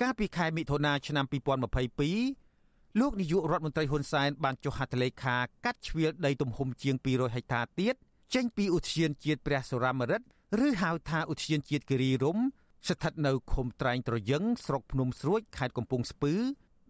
[0.00, 2.49] កាលពីខែមិថុនាឆ្នាំ2022
[2.98, 7.94] លោកនាយករដ្ឋមន្ត្រីហ៊ុនសែនបានចុះហត្ថលេខាកាត់ជ្រៀលដីទំហំជាង200ហិកតាទៀត
[8.34, 10.22] ចេញពីឧទ្យានជាតិព្រះសុរាមរិត
[10.66, 12.44] ឬហៅថាឧទ្យានជាតិគិរីរម្យ
[12.88, 16.34] ស្ថិតនៅឃុំត្រែងត្រយឹងស្រុកភ្នំស្រួចខេត្តកំពង់ស្ពឺ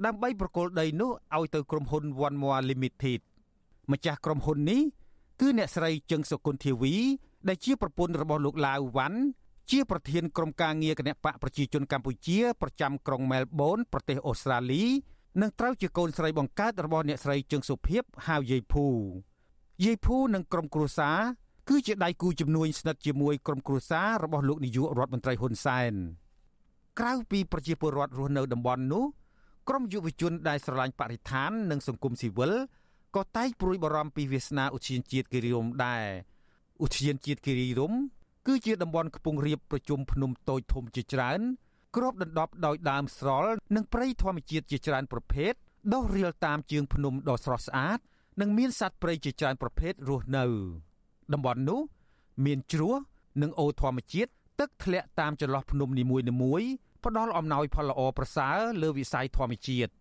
[0.04, 3.20] ដើម្បីប្រគល់ដីនោះឲ្យទៅក្រុមហ៊ុន One More Limited
[3.92, 4.80] ម្ចាស់ក្រុមហ៊ុននេះ
[5.40, 6.94] គឺអ្នកស្រីជឹងសុគន្ធាវី
[7.48, 9.20] ដែលជាប្រពន្ធរបស់លោកឡាវវ៉ាន់
[9.70, 14.84] ជាប្រធានក្រុមការងារគណៈបកប្រជាជនកម្ពុជា ប្រចាំក្រុងមែលប៊នប្រទេសអូស្ត្រាលី
[15.40, 18.86] នឹងត្រូវជាកូនស្រីបង្កើតរបស់អ្នកស្រីជើងសុភីបហៅយាយភូ
[19.84, 21.18] យាយភូនិងក្រុមគ្រួសារ
[21.68, 25.92] គឺជាដៃគូជំនួញស្និទ្ធជាមួយក្រុមគ្រួសាររបស់លោកនាយករដ្ឋមន្ត្រីហ៊ុនសែន
[26.98, 29.04] ក្រៅពីប្រជាពលរដ្ឋរស់នៅតំបន់នោះ
[29.68, 32.52] ក្រមយុវជនដែលស្រឡាញ់បរិស្ថាន និងសង្គមស៊ីវិល
[33.16, 36.04] ក៏តែងព្រួយបារម្ភពីវាសនាឧទ្យានជាតិគិរីរម្យដែរ
[36.84, 37.98] ឧទ្យានជាតិគិរីរម្យ
[38.46, 41.40] គឺជាតំបន់ខ្ពង់រាបប្រជុំភ្នំតូចធំជាច្រើន
[41.96, 45.52] គ្របដណ្ដប់ដោយដើមស្រល់ និងព្រៃធម្មជាតិជាច្រើនប្រភេទ
[45.92, 47.98] ដុះរៀលតាមជើងភ្នំដ៏ស្រស់ស្អាត
[48.40, 50.44] និងមានសត្វព្រៃជាច្រើនប្រភេទរស់នៅ
[51.32, 51.80] តំបន់នោះ
[52.44, 52.94] មានជ្រោះ
[53.42, 54.30] និងអូរធម្មជាតិ
[54.60, 56.68] ទឹកធ្លាក់តាមចន្លោះភ្នំនីមួយៗ
[57.04, 59.92] ផ្ដល់អំណោយផលល្អប្រសើរលើវិស័យធម្មជាតិ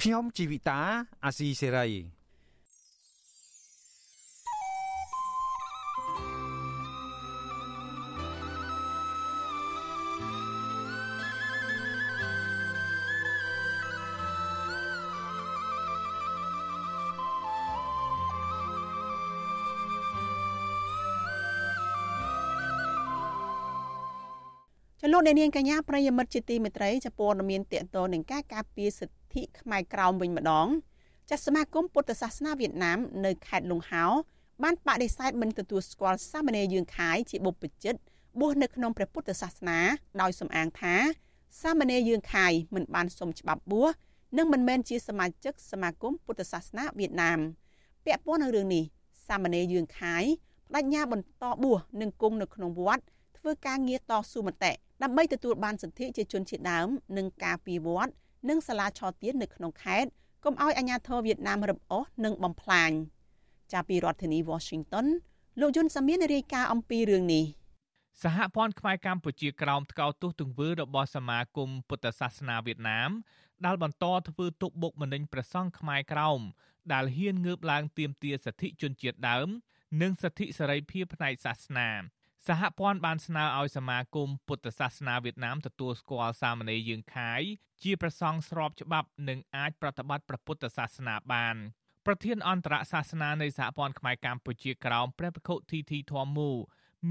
[0.00, 0.80] ខ្ញុំជីវិតា
[1.24, 1.88] អាស៊ីសេរី
[25.12, 30.68] លោកអ្នកនាងកញ្ញាប្រិយមិត្តជាទីមេត្រីចាព័ត៌មានតកតនឹងការការពារសិទ្ធិខ្មែរក្រោមវិញម្ដង
[31.30, 34.04] ចាសសមាគមពុទ្ធសាសនាវៀតណាមនៅខេត្តលង្ហោ
[34.62, 37.94] បានបដិសេធមិនទទួលស្គាល់សាមណេរយើងខាយជាបុព្វជិត
[38.40, 39.78] បួសនៅក្នុងព្រះពុទ្ធសាសនា
[40.20, 40.94] ដោយសំអាងថា
[41.62, 43.90] សាមណេរយើងខាយមិនបានសុំច្បាប់បួស
[44.38, 47.38] និងមិនមែនជាសមាជិកសមាគមពុទ្ធសាសនាវៀតណាម
[48.04, 48.84] ពាក់ព័ន្ធនឹងរឿងនេះ
[49.26, 50.24] សាមណេរយើងខាយ
[50.74, 53.04] បដញ្ញាបន្តបួសនិងគង់នៅក្នុងវត្ត
[53.38, 54.72] ធ្វើការងារតស៊ូមតិ
[55.02, 58.12] ដើម្បីទទួលបានសិទ្ធិជាជនជាតិដើមនិងការពីវត្ត
[58.48, 60.10] និងសាលាឆទាននៅក្នុងខេត្ត
[60.44, 62.90] កុំឲ្យអាជ្ញាធរវៀតណាមរឹបអូសនិងបំផ្លាញ
[63.72, 65.06] ចាប់ពីរដ្ឋធានី Washington
[65.60, 67.44] លោកយុនសាមៀនរាយការណ៍អំពីរឿងនេះ
[68.22, 73.10] សហព័ន្ធខ្មែរកម្ពុជាក្រោមថ្កោលទោសទង្វើរបស់សមាគមពុទ្ធសាសនាវៀតណាម
[73.64, 76.40] ដែលបន្តធ្វើទុកបុកម្នេញព្រះសង្ឃខ្មែរក្រោម
[76.92, 79.48] ដែលហ៊ានងើបឡើងទាមទារសិទ្ធិជនជាតិដើម
[80.02, 81.88] និងសិទ្ធិសេរីភាពផ្នែកសាសនា
[82.48, 87.42] សហព័ន្ធបានស្នើឲ្យសមាគមពុទ្ធសាសនាវៀតណាមទទួលស្គាល់សាមណេរយើងខាយ
[87.82, 91.56] ជាព្រះសង្ឃស្របច្បាប់និងអាចប្រតិបត្តិព្រះពុទ្ធសាសនាបាន
[92.06, 96.50] ប្រធានអន្តរសាសនានៃសហព័ន្ធខ្មែរកម្ពុជាក្រោមព្រះភិក្ខុធីធីធម្មូ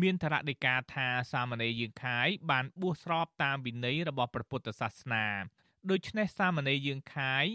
[0.01, 5.25] មានតរដីកាថាសាមណេរយើងខាយបានបួសស្របតាមវិន័យរបស់ព្រះពុទ្ធសាសនា
[5.91, 7.45] ដូច្នេះសាមណេរយើងខាយ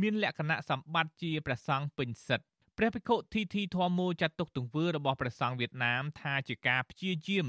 [0.00, 2.48] មានលក្ខណៈសម្បត្តិជាព្រះសង្ឃពេញសិទ្ធិ
[2.80, 7.46] ព្រះភិក្ខុធីធីធម្មោចាត់ទុកទង្វើរបស់ព្រះសង្ឃវៀតណាមថាជាការព្យាយាម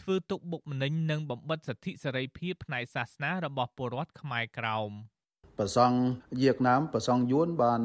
[0.00, 4.90] ធ្វើទុកបុកម្នេញនិងបំបិទសិទ្ធិសេរីភាពផ្នែកសាសនារបស់ពលរដ្ឋខ្មែរក្រោម
[5.58, 5.96] ប្រសង់
[6.40, 7.80] វៀតណាមប្រសង់យួនបាន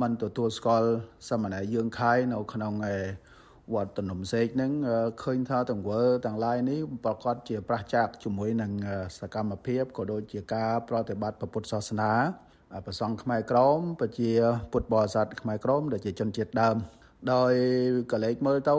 [0.00, 0.90] មិនទទួលស្គាល់
[1.28, 2.72] សមណែយើងខៃនៅក្នុង
[3.74, 4.72] វត្តទំនុំសេកហ្នឹង
[5.22, 8.72] ឃើញថាទង្វើទាំងឡាយនេះប្រកាសជាប្រឆាចជាមួយនឹង
[9.18, 12.12] សកម្មភាពក៏ដូចជាការប្រតិបត្តិពុទ្ធសាសនា
[12.86, 14.30] ប្រសង់ខ្មែរក្រមប្រជា
[14.72, 16.76] ពុទ្ធបរិស័ទខ្មែរក្រមដែលជាជនជាតិដើម
[17.34, 17.52] ដោយ
[18.12, 18.76] កលេចមើលទៅ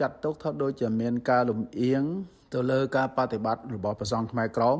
[0.00, 2.02] ចាត់ទុកថាដូចជាមានការលំអៀង
[2.54, 4.78] ទៅលើការបប្រតិបត្តិរបស់ប្រសង់ខ្មែរក្រម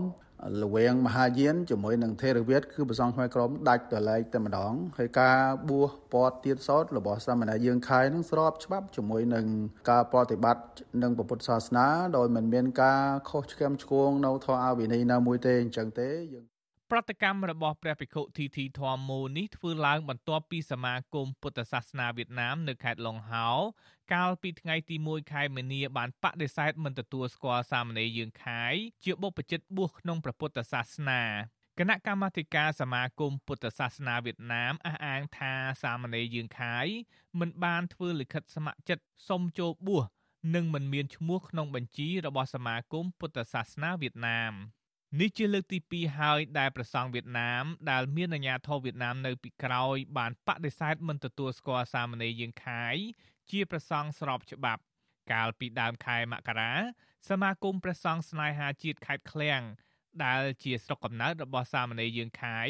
[0.62, 5.39] លវៀងមហាយានជាមួយនឹងថេរវាទគឺប្រសង់ខ្មែរក្រមដាច់តលែកតែម្ដងហើយការ
[5.69, 9.47] បួសពតទៀតសោតរបស់សាមណេរយើងខៃនឹងស្របច្បាប់ជាមួយនឹង
[9.91, 10.65] ការប្រតិបត្តិ
[11.03, 11.87] នឹងពុទ្ធសាសនា
[12.17, 16.54] ដោយមិនមានការខុសឆ្គំឆ្គងនៅធម៌អវិន័យណាមួយទេអញ្ចឹងទេយើង
[16.91, 23.49] ប្រតិកម្មរបស់ព្រះភិក្ខុធីធីធម្មូនេះធ្វើឡើងបន្ទាប់ពីសមាគមពុទ្ធសាសនាវៀតណាមនៅខេត្តឡុងហោ
[24.12, 28.74] កាលពីថ្ងៃទី1ខែមីនាបានបដិសេធមិនទទួលស្គាល់សាមណេរយើងខាយ
[29.05, 31.22] ជាបុព្វជិតបួសក្នុងព្រះពុទ្ធសាសនា
[31.78, 36.87] គណៈកម្មាធិការសមាគមពុទ្ធសាសនាវៀតណាមអះអាងថាសាមណេរយើងខាយ
[37.41, 40.05] មិនបានធ្វើលិខិតស្ម័គ្រចិត្តសុំចូលបួស
[40.55, 44.55] និងមិនមានឈ្មោះក្នុងបញ្ជីរបស់សមាគមពុទ្ធសាសនាវៀតណាម
[45.21, 52.97] នេះជាលើកទី2ហើយដែលប្រសង់វៀតណាមដែលមានអាញាធរវៀតណាមនៅពីក្រោយបានបដិសេធមិនទទួលស្គាល់សាមណេរយើងខាយ
[53.51, 54.83] ជាប្រសង់ស្របច្បាប់
[55.33, 56.73] កាលពីដើមខែមករា
[57.29, 59.61] សមាគមព្រះសង្ឃស្នេហាជាតិខេត្តឃ្លៀង
[60.25, 62.69] ដែលជាស្រុកកំណើតរបស់សាមណេរយើងខាយ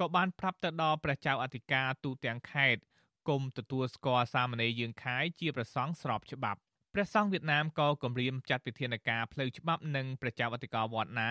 [0.00, 2.80] ក៏បានប្រាប់ទៅដល់ព្រះចៅអធិការទូទាំងខេត្ត
[3.28, 6.60] គុំទទួលស្គាល់សាមណេរយើងខាយជាប្រសង់ស្របច្បាប់
[6.94, 11.30] ព្រះសង្ឃវៀតណាមក៏គម្រាមចាត់វិធានការផ្លូវច្បាប់និងព្រះចៅអធិការវត្តណា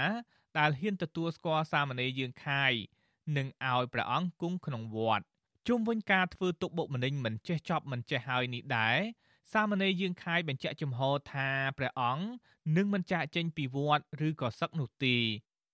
[0.58, 2.74] ដែលហ៊ានទទួលស្គាល់សាមណេរយើងខាយ
[3.38, 5.26] និងឲ្យព្រះអង្គគង់ក្នុងវត្ត
[5.68, 8.97] ជុំវិញការធ្វើទុកបុកម្នេញមិនចេះចប់មិនចេះហើយនេះដែរ
[9.54, 12.26] សាមណេរយើងខាយបញ្ជាក់ចំហថាព្រះអង្គ
[12.78, 15.16] នឹងមិនចាកចេញពីវត្តឬក៏សឹកនោះទេ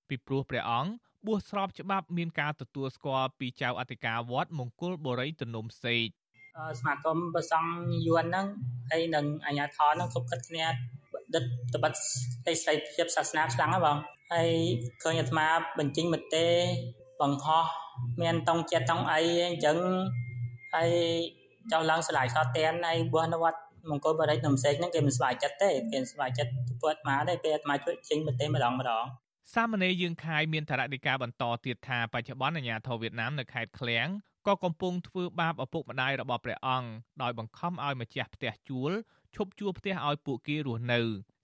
[0.10, 0.92] ពីព្រោះព្រះអង្គ
[1.26, 6.08] បួសស្របច្បាប់មានការទទួលស្គាល់ពីចៅអធិការវត្តមង្គលបុរីទនំសេក
[6.80, 7.70] សមាគមប្រសង់
[8.08, 8.48] យួនហ្នឹង
[8.92, 10.66] ហើយនឹងអាញាធរហ្នឹងគ្រប់ខិតគ្នា
[11.36, 11.94] ដិតតបិត
[12.46, 13.98] សេរីភាពសាសនាខ្លាំងហ្នឹងបង
[14.34, 14.50] ហើយ
[15.04, 15.48] ឃើញអាត្មា
[15.80, 16.48] បញ្ចេញមតិ
[17.22, 17.66] បង្ហោះ
[18.22, 19.78] មានតង់ចិត្តតង់អីអញ្ចឹង
[20.76, 20.92] ហើយ
[21.72, 23.60] ចោះឡើងឆ្លាយឆោតតែនហើយបួសនៅវត្ត
[23.90, 26.52] មង្គលបរិយនំសេកហ្នឹងគេមិនស្វាយចិត្តទេគេស្វាយចិត្ត
[26.82, 29.06] ពុទ្ធអាត្មាទេពេលអាត្មាជួយចេញមតិម្ដងម្ដង
[29.54, 34.08] សាមណេរយើងខាយមានតរដីកាបន្តទៀតថាបច្ចុប្បន្នអាជ្ញាធរវៀតណាមនៅខេត្តឃ្លៀង
[34.48, 36.90] ក៏កំពុងធ្វើបាបឪពុកម្ដាយរបស់ព្រះអង្គ
[37.22, 38.92] ដោយបង្ខំឲ្យម្ចាស់ផ្ទះជួល
[39.36, 41.02] ឈប់ជួលផ្ទះឲ្យពួកគេរស់នៅ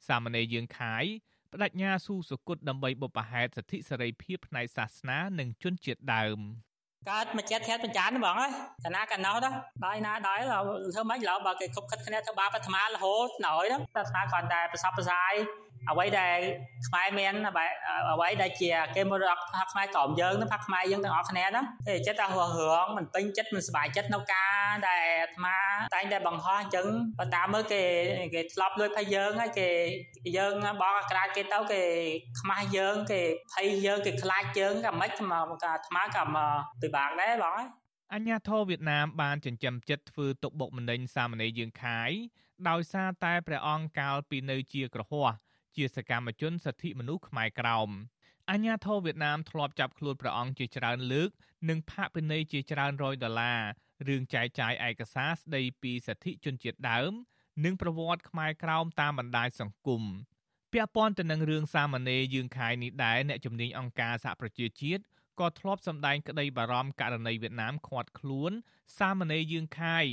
[0.08, 1.06] សាមណេរយើងខាយ
[1.54, 6.40] បដិញ្ញាស៊ូសុគតដើម្បីបុព្វហេតុសិទ្ធិសេរីភាពផ្នែកសាសនានិងជនជាតិដើម
[7.10, 8.52] កើតមកចិត្តធាតបញ្ចានហ្មងហើយ
[8.86, 9.54] កណាកណោះដែរ
[9.86, 10.40] ដោយណាដោយ
[10.96, 15.34] ធ្វើម៉េចឡើបើគេខົບខិតគ្នាធ្វើបាបអាត្មារហូតណយទៅអាត្មាគ្រាន់តែប្រសពប្រសាយ
[15.90, 16.38] អ្វីដែល
[16.88, 17.34] ខ្មែរមាន
[18.12, 25.58] អ្វីដែលជាគេមរតកថាខ្មែរក្រមយើងនឹងថាខ្មែរយើងទាំងអស់គ្នាហ្នឹងតែចិត្តថារស់រងមិនពេញចិត្តមិនសប្បាយចិត្តនៅការដែលអាត្មា
[25.96, 26.86] តែងតែបង្ហោះអញ្ចឹង
[27.20, 27.84] បើតាមមើលគេ
[28.34, 29.70] គេធ្លាប់លួចភ័យយើងហើយគេ
[30.38, 31.82] យើងបោកអាក្រាតគេទៅគេ
[32.40, 33.22] ខ្មាស់យើងគេ
[33.54, 35.26] ភ័យយើងគេខ្លាចយើងក៏មិនក៏
[35.64, 36.24] អាត្មាក៏
[36.82, 37.60] ពិបាកដែរបង
[38.14, 42.12] អញ្ញាធរវៀតណាមបានចិញ្ចឹមចិត្តធ្វើទុកបុកម្នេញសាមណេរយើងខាយ
[42.70, 45.28] ដោយសារតែព្រះអង្គកាលពីនៅជាក្រហោះ
[45.76, 47.90] ជាសកម្មជនសិទ្ធិមនុស្សខ្មែរក្រោម
[48.50, 51.30] អាញាធរវៀតណាមធ្លាប់ចាប់ខ្លួនព្រះអង្គជាច្រើនលើក
[51.70, 53.62] និងផាកពិន័យជាច្រើនរយដុល្លារ
[54.08, 57.12] រឿងចែកចាយឯកសារស្ដីពីសិទ្ធិជនជាតិដើម
[57.66, 60.04] និងប្រវត្តិខ្មែរក្រោមតាមបណ្ដាញសង្គម
[60.72, 65.04] ពាក់ព័ន្ធទៅនឹងរឿងសាមណេរយើងខាយនេះដែរអ្នកជំនាញអង្គការសហប្រជាជាតិ
[65.40, 68.52] ក៏ធ្លាប់សម្ដែងក្តីបារម្ភករណីវៀតណាមខាត់ខ្លួន
[68.98, 70.06] សាមណេរយើងខាយ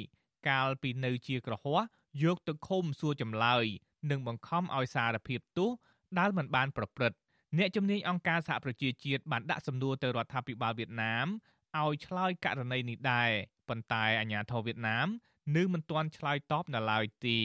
[0.48, 1.78] កាលពីនៅជាក្រហោះ
[2.24, 3.66] យកទៅឃុំសួរចម្លើយ
[4.10, 5.70] និងបង្ខំឲ្យសារភាពទោស
[6.18, 7.16] ដែលមិនបានប្រព្រឹត្ត
[7.58, 11.26] អ្នកជំនាញអង្គការសហប្រជាជាតិបានដាក់សំណួរទៅរដ្ឋាភិបាលវៀតណាម
[11.80, 13.30] ឲ្យឆ្លើយករណីនេះដែរ
[13.68, 15.06] ប៉ុន្តែអាជ្ញាធរវៀតណាម
[15.56, 17.38] នៅមិនទាន់ឆ្លើយតបនៅឡើយទេ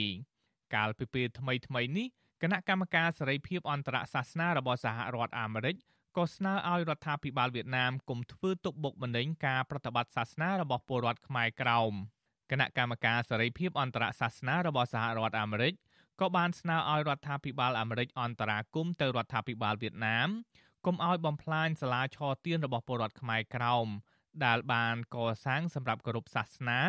[0.76, 2.08] កាលពីពេលថ្មីថ្មីនេះ
[2.41, 5.76] គណៈកម្មការសេរីភាពអន្តរសាសនារបស់សហរដ្ឋអាមេរិក
[6.18, 11.93] ក៏ស្នើឲ្យរដ្ឋាភិបាលវៀតណាមកុំធ្វើទុកបុកម្នេញការប្រតិបត្តិសាសនារបស់ពលរដ្ឋខ្មែរក្រោម
[12.51, 15.74] គណៈកម្មការសេរីភាពអន្តរសាសនារបស់សហរដ្ឋអាមេរិក
[16.22, 20.30] ក៏បានស្នើឲ្យរដ្ឋាភិបាលអាមេរិកអន្តរាគមន៍ទៅរដ្ឋាភិបាលវៀតណាម
[20.86, 23.88] កុំឲ្យបំផ្លាញសាលាឆទានរបស់ពលរដ្ឋខ្មែរក្រោម
[24.45, 26.82] ដែលបានកសាងសម្រាប់គោរពសាសនា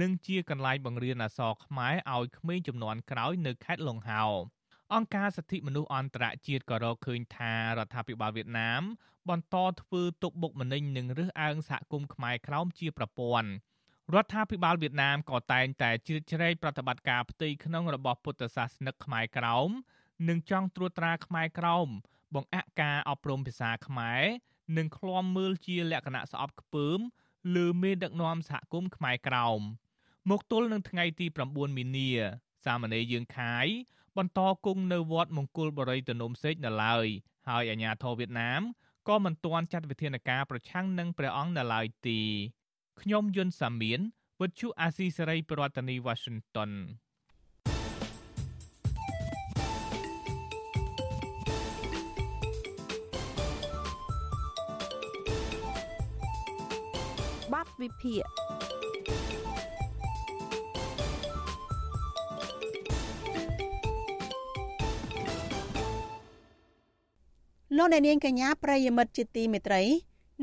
[0.00, 4.24] និងជាកន្លែងបង្រៀនអក្សរខ្មែរឲ្យក្មេងចំនួនក្រោយនៅខេត្តលង្ហោ
[4.94, 8.82] អង្គការសិទ្ធិមនុស្សអន្តរជាតិក៏រកឃើញថារដ្ឋាភិបាលវៀតណាម
[9.28, 13.48] បន្តធ្វើទុកបុកម្នេញនិងរើសអើងសហគមន៍ខ្មែរក្រោមជាប្រព័ន្ធ
[14.14, 19.68] រដ្ឋាភិបាលវៀតណាមក៏តែងតែជ្រៀតជ្រែកប្រតិបត្តិការផ្ទៃក្នុងរបស់ពុទ្ធសាសនិកខ្មែរក្រោម
[20.28, 21.88] និងចង់ត្រួតត្រាខ្មែរក្រោម
[22.34, 24.22] បង្អាក់ការអប់រំភាសាខ្មែរ
[24.76, 26.98] និងឃ្លាំមើលជាលក្ខណៈស្អប់ខ្ពើម
[27.56, 29.60] លើមេដឹកនាំសហគមន៍ខ្មែរក្រោម
[30.30, 32.10] មកទល់នឹងថ្ងៃទី9មីនា
[32.64, 33.66] សាមណេរយើងខាយ
[34.16, 37.06] បន្តគង់នៅវត្តមង្គលបរិយទនំសេកនៅឡើយ
[37.48, 38.62] ហើយអាជ្ញាធរវៀតណាម
[39.08, 42.20] ក៏មិនទាន់ចាត់វិធានការប្រឆាំងនឹងព្រះអង្គនៅឡើយទេ
[43.00, 44.00] ខ្ញុំយុនសាមៀន
[44.40, 46.70] វិទ្យុអាស៊ីសេរីប្រធានាធិបតី Washington
[57.52, 58.24] បាត់វិភាគ
[67.76, 69.82] លោកអ្នកនាងកញ្ញាប្រិយមិត្តជាទីមេត្រី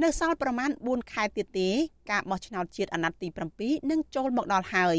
[0.01, 1.69] នៅសល់ប្រមាណ4ខែទៀតទេ
[2.11, 3.27] ការបោះឆ្នោតជាតិអាណត្តិទី
[3.59, 4.97] 7នឹងចូលមកដល់ហើយ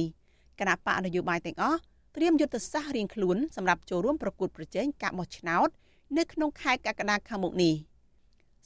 [0.61, 1.79] គណៈបកនយោបាយទាំងអស់
[2.17, 5.69] ត្រៀមយុទ្ធសាស្ត្ររៀងខ្លួនសម្រាប់ចូលរួមប្រកួតប្រជែងការបោះឆ្នោត
[6.19, 7.75] នៅក្នុងខែកក្កដាខាងមុខនេះ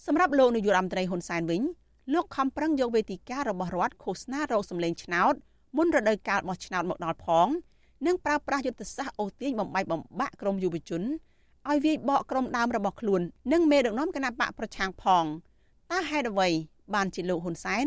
[0.07, 1.63] សម្រាប់លោកនាយករដ្ឋមន្ត្រីហ៊ុនសែនវិញ
[2.15, 5.35] លោកខំប្រឹងយកវេទិការបស់រដ្ឋឃោសនារកសម្លេងឆ្នោត
[5.77, 7.49] មុនរដូវកាលបោះឆ្នោតមកដល់ផង
[8.07, 11.03] និងប្រើប្រាស់យុទ្ធសាស្ត្រអូសទាញបំបីបំបាក់ក្រុមយុវជន
[11.69, 13.21] ឲ្យវាយបកក្រុមដើមរបស់ខ្លួន
[13.53, 15.25] និងមេដឹកនាំគណៈបកប្រឆាំងផង
[15.93, 16.49] តើហេតុអ្វី
[16.95, 17.87] បានជាលោកហ៊ុនសែន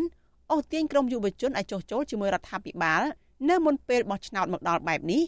[0.51, 3.01] អូសទាញក្រុមយុវជនឲ្យចុះចូលជាមួយរដ្ឋាភិបាល
[3.49, 5.23] នៅមុនពេលបោះឆ្នោតមកដល់បែបនេះ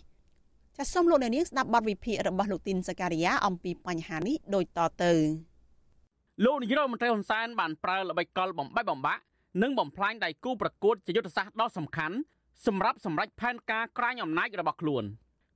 [0.77, 5.11] ចាសសូមលោកអ្នកនាងស្ដាប់បទវិភាគរបស់លោកទីនសការីយ៉ាអំពីបញ្ហានេះដូចតទៅ
[6.45, 9.21] លោកនាយរដ្ឋមន្ត្រីហ៊ុនសែនបានប្រើល្បិចកលបំបីបំបាក់
[9.61, 12.15] និងបំផ្លាញដៃគូប្រកួតជាយុទ្ធសាស្ត្រដ៏សំខាន់
[12.65, 15.03] សម្រាប់សម្រេចផែនការក្រាញអំណាចរបស់ខ្លួន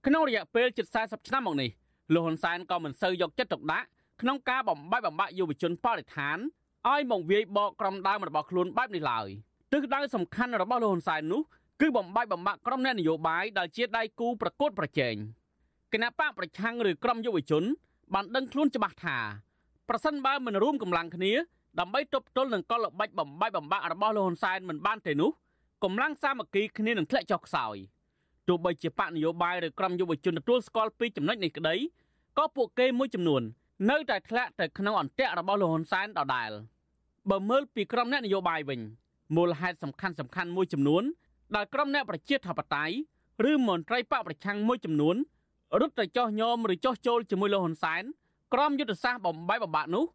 [0.05, 1.69] ក្នុងរយៈពេលជិត40ឆ្នាំមកនេះ
[2.13, 3.87] លោកហ៊ុនសែនក៏មិនសូវយកចិត្តទុកដាក់
[4.21, 6.37] ក្នុងការបំបីបំបាក់យុវជនបរិស្ថាន
[6.91, 9.27] ឲ្យមកវាយបកក្រុមដើមរបស់ខ្លួនបែបនេះឡើយ
[9.71, 11.41] ទិសដៅសំខាន់របស់លោកហ៊ុនសែននោះ
[11.81, 15.15] គឺបំបាយបំបាក់ក្រុមអ្នកនយោបាយដែលជាដៃគូប្រកួតប្រជែង
[15.93, 17.63] គណៈបកប្រឆាំងឬក្រុមយុវជន
[18.13, 19.17] បានដឹងខ្លួនច្បាស់ថា
[19.89, 21.31] ប្រសិនបើមិនរួមកម្លាំងគ្នា
[21.79, 25.31] ដើម្បីទប់ទល់នឹងកលល្បិចបំបាយបំបាក់របស់លោកហ៊ុនសែនមិនបានទេនោះ
[25.83, 27.75] កម្លាំងសាមគ្គីគ្នានឹងធ្លាក់ចុះខ្សោយ
[28.47, 31.75] ទោះបីជាបកនយោបាយឬក្រុមយុវជនទទួលស្គាល់ពីចំណុចនេះក្តី
[32.37, 33.41] ក៏ពួកគេមួយចំនួន
[33.89, 36.51] នៅតែធ្លាក់ទៅក្នុងអន្ទាក់របស់លោកហ៊ុនសែនដដែល។
[37.31, 38.79] បើមើលពីក្រុមអ្នកនយោបាយវិញ
[39.35, 41.03] មូលហេតុសំខាន់សំខាន់មួយចំនួន
[41.55, 42.95] ដែលក្រុមអ្នកប្រជាធិបតេយ្យ
[43.49, 45.15] ឬមន្ត្រីបកប្រឆាំងមួយចំនួន
[45.79, 48.03] រត់ទៅចោះញោមឬចោះចូលជាមួយលោកហ៊ុនសែន
[48.53, 50.05] ក្រុមយុទ្ធសាស្ត្របំបីបំបាក់នោះ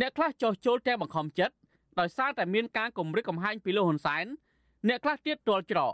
[0.00, 1.54] អ្នកខ្លះចោះចូលតែបង្ខំចិត្ត
[1.98, 4.26] ដោយសារតែមានការគំរាមកំហែងពីលោកហ៊ុនសែន
[4.88, 5.92] អ្នកខ្លះទៀតទាល់ច្រក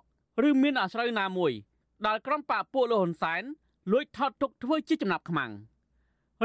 [0.48, 1.52] ឬមានអាស្រូវណាមួយ
[2.06, 3.42] ដែលក្រុមបកពួកលោកហ៊ុនសែន
[3.92, 5.50] លួចថតទុកធ្វើជាចំណាប់ខ្មាំង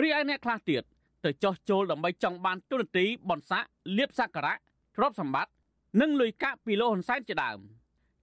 [0.02, 0.84] រីឯអ្នកខ្លះទៀត
[1.28, 3.64] ទៅចោះចូលដើម្បីចង់បានទុនទីបនស័ក
[3.98, 4.56] លៀបសក្ការៈ
[4.96, 5.52] ទ្រព្យសម្បត្តិ
[6.02, 7.60] និងលុយកាក់ពីលោកហ៊ុនសែនជាដើម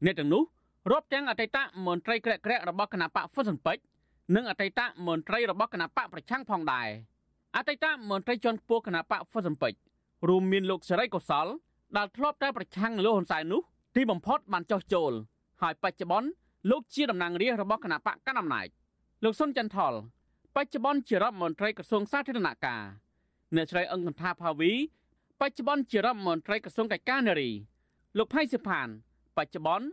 [0.04, 0.42] អ្នកទាំងនោះ
[0.90, 3.82] រាប់ទាំងអតីតមន្ត្រីក្រាក់ក្រាក់របស់គណៈបកហ្វុនស៊ិនពេជ្រ
[4.34, 6.88] និងអតីតមន្ត្រីរបស់គណៈបកប្រឆាំងផងដែរ
[7.56, 9.78] អតីតមន្ត្រីជាន់ខ្ពស់គណៈបកហ្វុនស៊ិនពេជ្រ
[10.28, 11.46] រួមមានលោកសេរីកុសល
[11.96, 13.60] ដែលធ្លាប់តែប្រឆាំងនឹងលោកហ៊ុនសែននោះ
[13.96, 15.12] ទីបំផុតបានចោះចូល
[15.62, 16.28] ហើយបច្ចុប្បន្ន
[16.70, 18.66] លោកជាតំណាងរាស្ត្ររបស់គណៈបកកណ្ដាលអំណាច
[19.24, 19.92] លោកសុនចន្ទថល
[20.58, 22.82] បច្ចុប្បន្នជារដ្ឋមន្ត្រីក្រសួងសាធារណការ
[23.56, 24.72] អ្នកស្រីអង្គន្ថាផាវី
[25.40, 27.50] បច្ចុប្បន្នជារដ្ឋមន្ត្រីក្រសួងកាយការនារី
[28.18, 28.88] លោកផៃសិផាន
[29.36, 29.86] បច្ចុប្បន្ន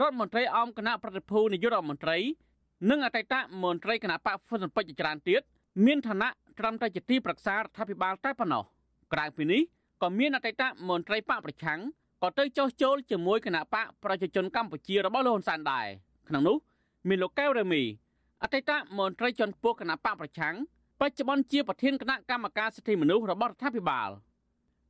[0.00, 2.18] រដ្ឋមន្ត្រីអមគណៈប្រតិភូនាយករដ្ឋមន្ត្រី
[2.90, 5.42] និងអតីតមន្ត្រីគណៈបកហ្វុនពេជ្រច្រើនទៀត
[5.86, 8.64] មានឋានៈត្រឹមតែជាទីប្រឹក្សារដ្ឋាភិបាលតែប៉ុណ្ណោះ
[9.12, 9.62] ក្រៅពីនេះ
[10.02, 11.80] ក៏មានអតីតមន្ត្រីបកប្រឆាំង
[12.22, 15.86] ក៏ទៅចោះចូលជាមួយគណៈបកប្រជាជនកម្ពុជារបស់លោកហ៊ុនសែនដែរ
[16.28, 16.56] ក្នុងនោះ
[17.08, 17.82] មានលោកកែវរេមី
[18.42, 20.54] អតីតមន្ត្រីជាន់ខ្ពស់គណៈបកប្រឆាំង
[21.00, 24.10] បច្ចុប្បន្នជាប្រធានគណៈកម្មការសិទ្ធិមនុស្សរបស់រដ្ឋាភិបាល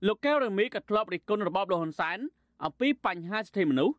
[0.06, 2.18] លោកកែវរេមីក៏ធ្លាប់រិះគន់របបលោកហ៊ុនសែន
[2.64, 3.96] អំពីបញ្ហាសិទ្ធិមនុស្ស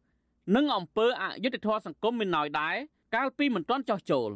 [0.56, 2.76] និងអំពើអយុត្តិធម៌សង្គមមានណយដែរ
[3.16, 4.30] កាលពីមិនទាន់ចោះចូល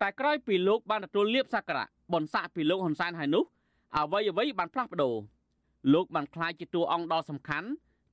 [0.00, 3.44] តែក្រោយពីលោកបានទទួលលៀបសក្ការៈបនស័កពីលោកហ៊ុនសែនហើយនោះ
[3.96, 5.14] អ្វីអ្វីបានផ្លាស់ប្ដូរ
[5.92, 7.68] លោកបានក្លាយជាតួអង្គដ៏សំខាន់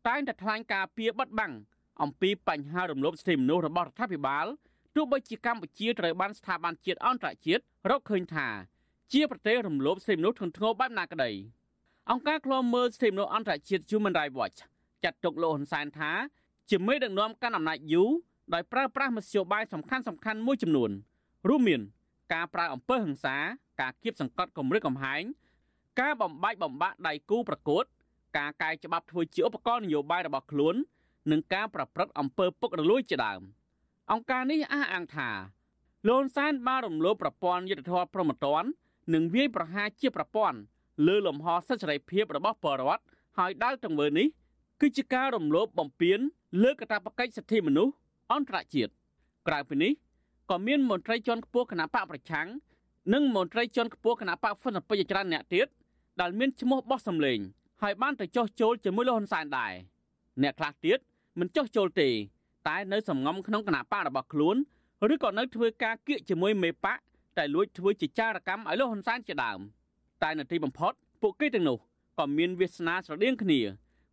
[0.07, 1.53] តែងតែថ្លែងការពីបិទបាំង
[2.01, 4.47] អំពីបញ្ហារំលោភសិទ្ធិមនុស្សរបស់រដ្ឋាភិបាល
[4.95, 8.47] ទោះបីជាកម្ពុជាត្រូវបានស្ថាប័នជាតិអន្តរជាតិរកឃើញថា
[9.13, 11.31] ជាប្រទេសរំលោភសិទ្ធិមនុស្សធ្ងន់ធ្ងរបែបណាក្តី
[12.11, 14.59] អង្គការឃ្លាំមើលសិទ្ធិមនុស្សអន្តរជាតិ Human Rights Watch
[15.03, 16.11] ចាត់ទុកលោកហ៊ុនសែនថា
[16.69, 18.09] ជាមេដឹកនាំកាន់អំណាចយូរ
[18.53, 20.91] ដោយប្រើប្រាស់មធ្យោបាយសំខាន់សំខាន់មួយចំនួន
[21.47, 21.81] រួមមាន
[22.33, 23.37] ការប្រើអំពើហិង្សា
[23.81, 25.23] ការគៀបសង្កត់គម្រិតកំហែង
[25.99, 27.83] ការបំបាច់បំបាក់ដៃគូប្រកួត
[28.37, 30.75] ការកែច្បាប់ធ្វើជាឧបករណ៍នយោបាយរបស់ខ្លួន
[31.31, 33.41] និងការប្រព្រឹត្តអំពើពុករលួយជាដើម
[34.11, 35.29] អង្គការនេះអះអាងថា
[36.07, 38.63] លន់សានបានរំលោភប្រព័ន្ធយុទ្ធធម៌ប្រមត្តន
[39.13, 40.57] និងវាយប្រហារជាប្រព័ន្ធ
[41.07, 43.03] លើលំហសិទ្ធិសេរីភាពរបស់ប្រជាពលរដ្ឋ
[43.37, 44.27] ហើយដាល់ទង្វើនេះ
[44.81, 46.19] គឺជាការរំលោភបំពាន
[46.63, 47.93] លើកាតព្វកិច្ចសិទ្ធិមនុស្ស
[48.31, 48.91] អន្តរជាតិ
[49.47, 49.91] ក្រៅពីនេះ
[50.49, 52.47] ក៏មានមន្ត្រីជាន់ខ្ពស់គណៈបកប្រឆាំង
[53.13, 55.67] និងមន្ត្រីជាន់ខ្ពស់គណៈបកហ្វុនពេជ្រច្រើនអ្នកទៀត
[56.21, 57.39] ដែលមានឈ្មោះបោះសម្លេង
[57.81, 59.73] ហើយបានទៅចោះចូលជាមួយលោកហ៊ុនសែនដែរ
[60.41, 60.99] អ្នកខ្លះទៀត
[61.39, 62.09] មិនចោះចូលទេ
[62.67, 64.55] តែនៅសំងំក្នុងគណៈបករបស់ខ្លួន
[65.13, 66.99] ឬក៏នៅធ្វើការគៀកជាមួយមេបក
[67.37, 69.59] តែលួចធ្វើជាចារកម្មឲ្យលោកហ៊ុនសែនជាដើម
[70.23, 71.77] តែនៅទីបំផុតពួកគេទាំងនោះ
[72.19, 73.61] ក៏មានវាសនាស្រដៀងគ្នា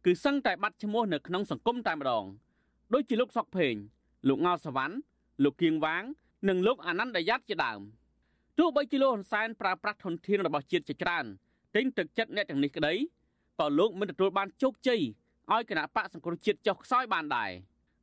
[0.04, 2.24] គឺសឹងតែបាត់ឈ្មោះនៅក្នុងសង្គមតែម្ដង
[2.94, 3.74] ដូចជាលោកសុកភេង
[4.28, 4.94] លោកងោសវណ្ណ
[5.44, 6.04] លោកគៀងវាង
[6.48, 7.80] និងលោកអានន្ទយ៉ាតជាដើម
[8.58, 11.24] ទោះបីជាលោកហ៊ុនសែនប្រើប្រាស់ធនធានរបស់ជាតិជាច្រើន
[11.74, 12.94] ទិញទឹកចិត្តអ្នកទាំងនេះក្តី
[13.58, 15.00] ក៏លោកមិនទទួលបានជោគជ័យ
[15.52, 17.50] ឲ្យគណៈបកសង្គ្រោះជាតិចុះខ្សោយបានដែរ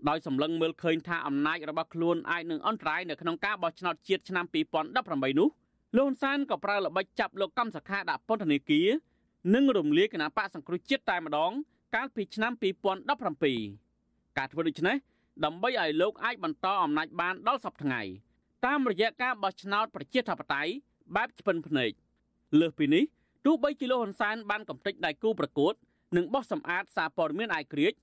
[0.10, 5.49] ដោយសម្លឹងមើលឃើញថាអំណាចរបស់ខ្លួនអាចនឹងអន្តរាយនៅក្នុងការបោះឆ្នោតជាតិឆ្នាំ2018នោះ
[5.97, 8.88] លោកហ៊ុនសែនក៏ប្រើល្បិចចាប់លោកកម្មសខាដាក់ពន្ធនាគារ
[9.56, 11.51] និងរំលាយគណៈបកសង្គ្រោះជាតិតែម្ដង
[11.95, 12.51] កាលពីឆ្នាំ
[13.20, 14.95] 2017ការធ្វើដូច្នេះ
[15.45, 18.01] ដើម្បីឲ្យលោកអាចបន្តអំណាចបានដល់សពថ្ងៃ
[18.66, 20.72] តាមរយៈការបោះឆ្នោតប្រជាធិបតេយ្យ
[21.16, 21.91] បែបឆ្ពិនភ្នែក
[22.60, 23.03] លើសពីនេះ
[23.45, 25.74] ទោះបីជាលោកហ៊ុនសែនបានកំទេចដៃគូប្រកួត
[26.18, 27.93] និងបោះសម្អាតសារព័ត៌មានអាយក្រិច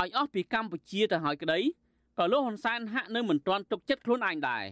[0.00, 1.58] ឲ្យអស់ពីកម្ពុជាទៅហើយក្តី
[2.18, 4.64] ក៏លោកហ៊ុនសែនហាក់នៅមិនទាន់ទុកចិត្តខ្លួនឯងដែរ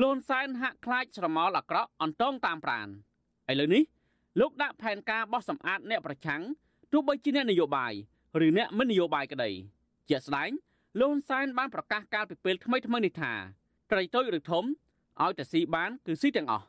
[0.00, 2.88] លោកហ៊ុនសែនហាក់ខ្លាចស្រមោលអាក្រក់អន្តងតាមប្រាន
[3.50, 3.82] ឥឡូវនេះ
[4.40, 6.42] លោកដាក់ផែនការបោះសម្អាតអ្នកប្រឆាំង
[6.92, 7.92] ទោះបីជាអ្នកនយោបាយ
[8.46, 9.50] ឬអ្នកមិននយោបាយក្តី
[10.08, 10.50] ជាក់ស្ដែង
[11.00, 13.32] លោកហ៊ុនសែនបានប្រកាសកាលពីពេលថ្មីថ្មីនេះថា
[13.90, 14.64] ត្រីតូចឬធំ
[15.22, 16.66] ឲ្យតែស៊ីបានគឺស៊ីទាំងអស់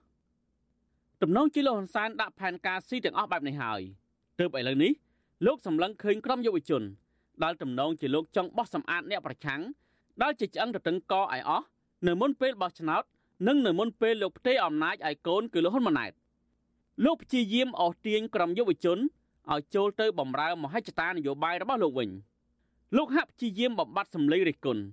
[1.21, 3.81] ទំនងជាលោកហ៊ុនសែនដាក់ផែនការស៊ីទាំងអស់បែបនេះហើយ
[4.39, 4.91] ទើបឥឡូវនេះ
[5.45, 6.83] លោកសម្លឹងឃើញក្រុមយុវជន
[7.43, 9.61] ដែលទំនងជាលោកចង់បោះសម្អាតអ្នកប្រឆាំង
[10.21, 11.65] ដែលជាឆ្អឹងទៅតឹងកឲ្យអស់
[12.07, 13.03] នៅមុនពេលបោះឆ្នោត
[13.47, 16.11] និងនៅមុនពេលលោកផ្ទេរអំណាចឲ្យកូនគឺលោកហ៊ុនម៉ាណែត
[17.05, 18.99] លោកព្យាយាមអស់ទាញក្រុមយុវជន
[19.51, 22.09] ឲ្យចូលទៅបម្រើមហិច្ឆតានយោបាយរបស់លោកវិញ
[22.97, 24.83] លោកហាក់ព្យាយាមបំបត្តិសម្លេងរិះគន់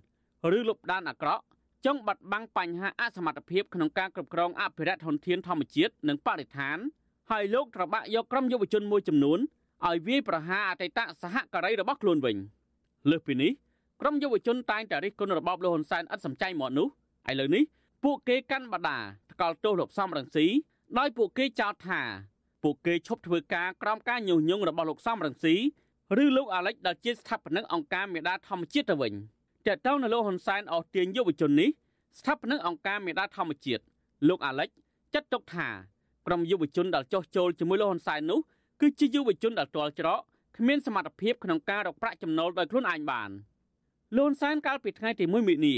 [0.58, 1.42] ឬលុបដានអាក្រក់
[1.84, 6.78] ចង់បាត់បង់បញ្ហាអសមត្ថភាពក្នុងការគ្រប់គ្រងអភិរក្សធនធានធម្មជាតិនិងបរិស្ថាន
[7.30, 9.38] ហើយលោកត្របាក់យកក្រុមយុវជនមួយចំនួន
[9.88, 12.36] ឲ្យវាយប្រហារអតីតសហការីរបស់ខ្លួនវិញ
[13.10, 13.52] លើសពីនេះ
[14.00, 16.86] ក្រុមយុវជនតែងតែរិះគន់របបលោកហ៊ុនសែនឥតសំចៃមកនោះ
[17.30, 17.62] ឥឡូវនេះ
[18.04, 18.98] ពួកគេកាន់បដា
[19.32, 20.46] ថ្កោលទោសលោកសំរងស៊ី
[20.98, 22.00] ដោយពួកគេចោទថា
[22.62, 25.54] ពួកគេឈប់ធ្វើការក្រោមការញុះញង់របស់លោកសំរងស៊ី
[26.22, 29.12] ឬលោកអាលិចដែលជាស្ថាបនិកអង្គការមេដាធម្មជាតិទៅវិញ
[29.66, 31.70] តើតើនៅលោកហ៊ុនសែនអស់ទាញយុវជននេះ
[32.18, 33.82] ស្ថាបនិកអង្គការមេដាធម្មជាតិ
[34.28, 34.68] លោកអាលិច
[35.14, 35.68] ចាត់ទុកថា
[36.26, 38.40] ក្រុមយុវជនដែលចោះចូលជាមួយលោកហ៊ុនសែននោះ
[38.80, 40.20] គឺជាយុវជនដែលទាល់ច្រក
[40.56, 43.30] គ្មានសមត្ថភាពក្នុងការរកប្រាក់ចំណូលដោយខ្លួនឯងបាន
[44.16, 45.76] លន់សានកាលពីថ្ងៃទី1មិនិនា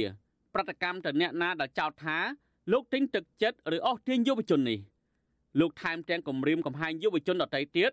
[0.55, 2.19] ប្រតិកម្មទៅអ្នកណាដែលចោទថា
[2.73, 4.79] លោកទិញទឹកចិត្តឬអស់ទាញយុវជននេះ
[5.61, 7.91] លោកថែមទាំងគំរាមកំហែងយុវជនដទៃទៀត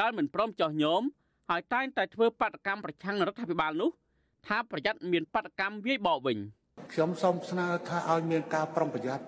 [0.00, 1.02] ដែលមិនព្រមចោះញោម
[1.50, 3.90] ហើយតែងតែធ្វើបាតកម្មប្រឆាំងរដ្ឋាភិបាលនោះ
[4.46, 6.38] ថាប្រយ័ត្នមានបាតកម្មវាយបកវិញ
[6.92, 9.24] ខ្ញុំសូមស្នើថាឲ្យមានការប្រុងប្រយ័ត្ន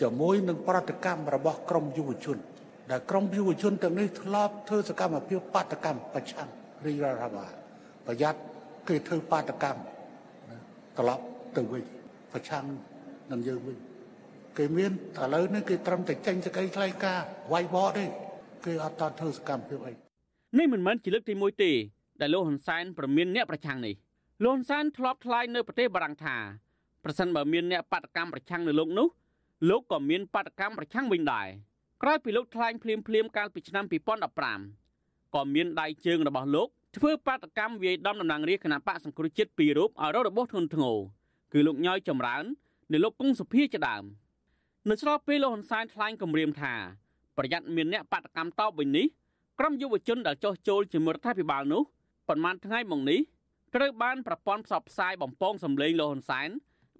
[0.00, 2.38] ជាមួយនឹងប្រតិកម្មរបស់ក្រមយុវជន
[2.90, 6.48] ដែលក្រមយុវជនទាំងនេះធ្លាប់ធ្វើសកម្មភាពបាតកម្មប្រឆាំង
[6.84, 7.52] រាជរដ្ឋាភិបាល
[8.06, 8.40] ប្រយ័ត្ន
[8.88, 9.80] គេធ្វើបាតកម្ម
[10.98, 11.24] ត្រឡប់
[11.56, 11.84] ទៅវិញ
[12.32, 12.64] ប្រឆាំង
[13.32, 13.78] នឹងយើងវិញ
[14.58, 18.04] គេមានឥឡូវនេះគេត្រឹមតែចេញសេចក្តីថ្លែងការណ៍វាយបកទេ
[18.64, 19.92] គេអត់តធ្វើសកម្មភាពអី
[20.58, 21.72] នេះមិនមែនជាលើកទី1ទេ
[22.20, 23.94] ដែលលោកហ៊ុនសែនប្រមានអ្នកប្រឆាំងនេះ
[24.44, 26.36] លោកហ៊ុនសែនធ្លាប់ថ្លែងនៅប្រទេសបារាំងថា
[27.04, 29.08] ប្រសិនបើមានអ្នកបាតកម្មប្រឆាំងនៅលោកនោះ
[29.70, 31.48] លោកក៏មានបាតកម្មប្រឆាំងវិញដែរ
[32.06, 33.84] ក្រោយពីលោកថ្លែងភ្លាមភ្លាមកាលពីឆ្នាំ
[34.58, 40.96] 2015ក៏មានដៃជើងរបស់លោកធ្វើបាតកម្មវាយដំតំណាងរាជគណៈបកសង្គ្រោះជាតិពីររូបឲ្យរករបួសធ្ងន់ធ្ងរ
[41.52, 42.44] គឺលោកញយចម្រើន
[42.92, 44.04] និងលោកគង់សុភាជាដើម
[44.88, 46.74] នៅស្របពេលលោកហ៊ុនសែនថ្លែងគម្រាមថា
[47.36, 49.06] ប្រយ័ត្នមានអ្នកបាតកម្មតបវិញនេះ
[49.58, 51.82] ក្រុមយុវជនដែលចោះចូលជាមួយរដ្ឋាភិបាលនោះ
[52.28, 53.20] ប៉ុន្មានថ្ងៃមកនេះ
[53.74, 56.48] ត្រូវបានប្រព័ន្ធផ្សព្វផ្សាយបំពងសម្លេងលោកហ៊ុនសែន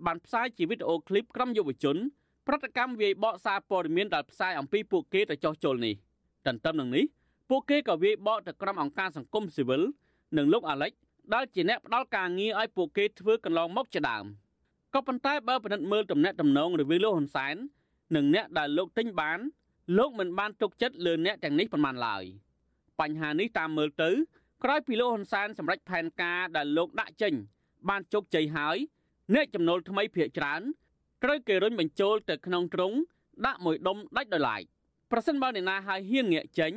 [0.07, 1.99] បានផ្សាយជាវីដេអូឃ្លីបក្រុមយុវជន
[2.47, 5.95] ប្រតិកម្មវាយបកសារព័ត៌មានដែលផ្សាយអំពីពួកគេទៅចោះចូលនេះ
[6.47, 7.05] ទន្ទឹមនឹងនេះ
[7.51, 9.83] ពួកគេក៏វាយបកទៅក្រុមអង្គការសង្គមស៊ីវិល
[10.37, 10.93] និងលោកអាលិច
[11.35, 14.25] ដែលជាអ្នកផ្ដល់ការងារឲ្យពួកគេធ្វើកន្លងមកជាដើម
[14.95, 17.57] ក៏ប៉ុន្តែបើពិនិត្យមើលទំនាក់ទំនងរវាងលោកហ៊ុនសែន
[18.17, 19.39] និងអ្នកដែលលោកទិញបាន
[19.99, 22.25] លោកមិនបានទុកចិត្តលើអ្នកទាំងនេះប៉ុន្មានឡើយ
[23.01, 24.11] បញ្ហានេះតាមមើលទៅ
[24.65, 27.35] ក្រោយពីលោកហ៊ុនសែនសម្រេចផែនការដែលលោកដាក់ចេញ
[27.89, 28.77] បានជោគជ័យហើយ
[29.35, 30.63] អ្នកចំណូលថ្មីភាគច្រើន
[31.25, 32.93] ត្រូវគេរុញបញ្ចូលទៅក្នុងទ្រុង
[33.47, 34.63] ដាក់មួយដុំដាច់ដោយឡែក
[35.11, 36.73] ប្រសិនបើអ្នកណាហើយហ៊ានងាកចេញ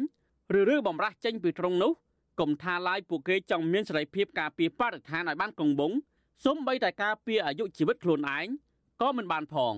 [0.59, 1.91] ឬឬបំរាស់ចេញពីទ្រុងនោះ
[2.39, 5.97] កុំថាឡាយពួកគេចង់មានសេរីភាពការពារបរិស្ថានឲ្យបានគង់វង្ស
[6.45, 8.47] សូម្បីតែការពារអាយុជីវិតខ្លួនឯង
[9.01, 9.75] ក៏មិនបានផង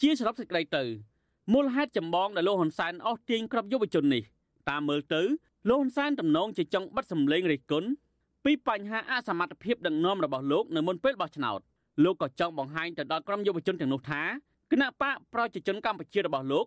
[0.00, 0.84] ជាសរុបសេចក្តីទៅ
[1.52, 4.22] មូលហេតុចម្បងដែលលោកហ៊ុនសែនអស់ទាញក្របយុវជននេះ
[4.68, 5.22] តាមមើលទៅ
[5.68, 7.88] លោកហ៊ុនសែនទំនងជាចង់បិទសម្លេងរិះគន់
[8.44, 11.62] ពីបញ្ហាអសមត្ថភាពដឹកនាំរបស់លោកនៅមុនពេលបោះឆ្នោត
[12.04, 14.22] លោកក៏ចង់បង្ហាញទៅដល់ក្រុមយុវជនទាំងនោះថា
[14.70, 16.66] គណៈបកប្រជាជនកម្ពុជារបស់លោក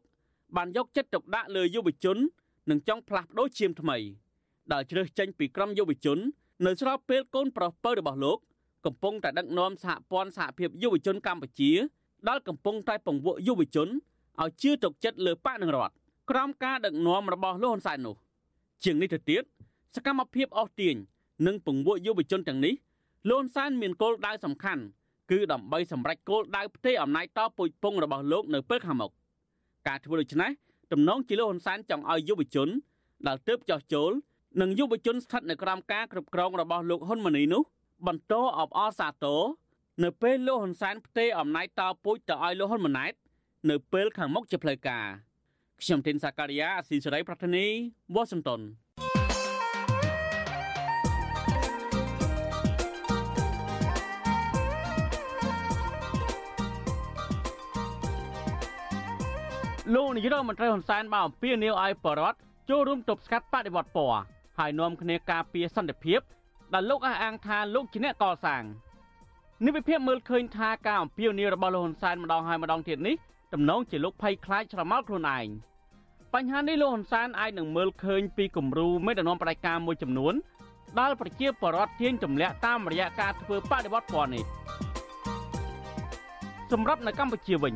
[0.55, 2.17] បានយកចិត្តទុកដាក់លើយុវជន
[2.69, 3.97] និងចង់ផ្លាស់ប្ដូរជាមថ្មី
[4.71, 6.17] ដែលជ្រើសចេញពីក្រុមយុវជន
[6.65, 8.37] នៅស្របពេលកូនប្រុសពៅរបស់លោក
[8.85, 11.71] កំពុងតែដឹកនាំសហព័ន្ធសហភាពយុវជនកម្ពុជា
[12.29, 13.87] ដែលកំពុងតែពង្វក់យុវជន
[14.41, 15.93] ឲ្យជឿទុកចិត្តលើបកនឹងរដ្ឋ
[16.29, 18.15] ក្រោមការដឹកនាំរបស់លោកហ៊ុនសែននោះ
[18.83, 19.43] ជាងនេះទៅទៀត
[19.95, 20.95] សកម្មភាពអស់ទាញ
[21.47, 22.73] និងពង្វក់យុវជនទាំងនេះ
[23.29, 24.83] លោកហ៊ុនសែនមានគោលដៅសំខាន់
[25.31, 29.11] គឺដើម្បីសម្រេចគោលដៅផ្ទៃអំណាចតពុយពងរបស់លោកនៅពេលខាងមុខ
[29.87, 30.51] ការធ្វើដូច្នេះ
[30.91, 32.69] ទំនងជាលោកហ៊ុនសែនចង់ឲ្យយុវជន
[33.27, 34.11] ដែលទើបចោះចូល
[34.61, 37.63] និងយុវជនស្ថិតនៅក្រោមការគ្រប់គ្រងរបស់លោកហ៊ុនម៉ាណីនោះ
[38.07, 39.41] បន្តអបអរសាទរ
[40.03, 43.13] នៅពេលលោកហ៊ុនសែនផ្ទេរអំណាចតពូជទៅឲ្យលោកហ៊ុនម៉ាណែត
[43.69, 45.05] នៅពេលខាងមុខជាផ្លូវការ
[45.81, 47.65] ខ្ញុំទីនសាការីយ៉ាអស៊ីសេរីប្រធានី
[48.15, 48.61] វ៉ាស៊ីនតោន
[59.95, 62.37] លោកនាយរដ្ឋមន្ត្រីហ៊ុនសែនបានអំពាវនាវឲ្យបរដ្ឋ
[62.69, 64.21] ចូលរួមទប់ស្កាត់បដិវត្តពណ៌
[64.57, 66.19] ហើយនាំគ្នាការពារសន្តិភាព
[66.73, 68.63] ដែលលោកអះអាងថាលោកជាអ្នកកសាង
[69.65, 73.15] នេះវិភាគមើលឃើញថាការអំពាវនាវរបស់លោកហ៊ុនសែនម្ដងហើយម្ដងទៀតនេះ
[73.53, 75.47] ទំនងជាលោកភ័យខ្លាចស្រមោលខ្លួនឯង
[76.33, 80.33] បញ្ហានេះលោកហ៊ុនសែនអាចនឹងមើលឃើញពីគំរូមេដឹកនាំផ្ដាច់ការមួយចំនួន
[80.99, 84.43] ដែលប្រជាពលរដ្ឋទាញទម្លាក់តាមរយៈការធ្វើបដិវត្តពណ៌នេះ
[86.71, 87.75] សម្រាប់នៅកម្ពុជាវិញ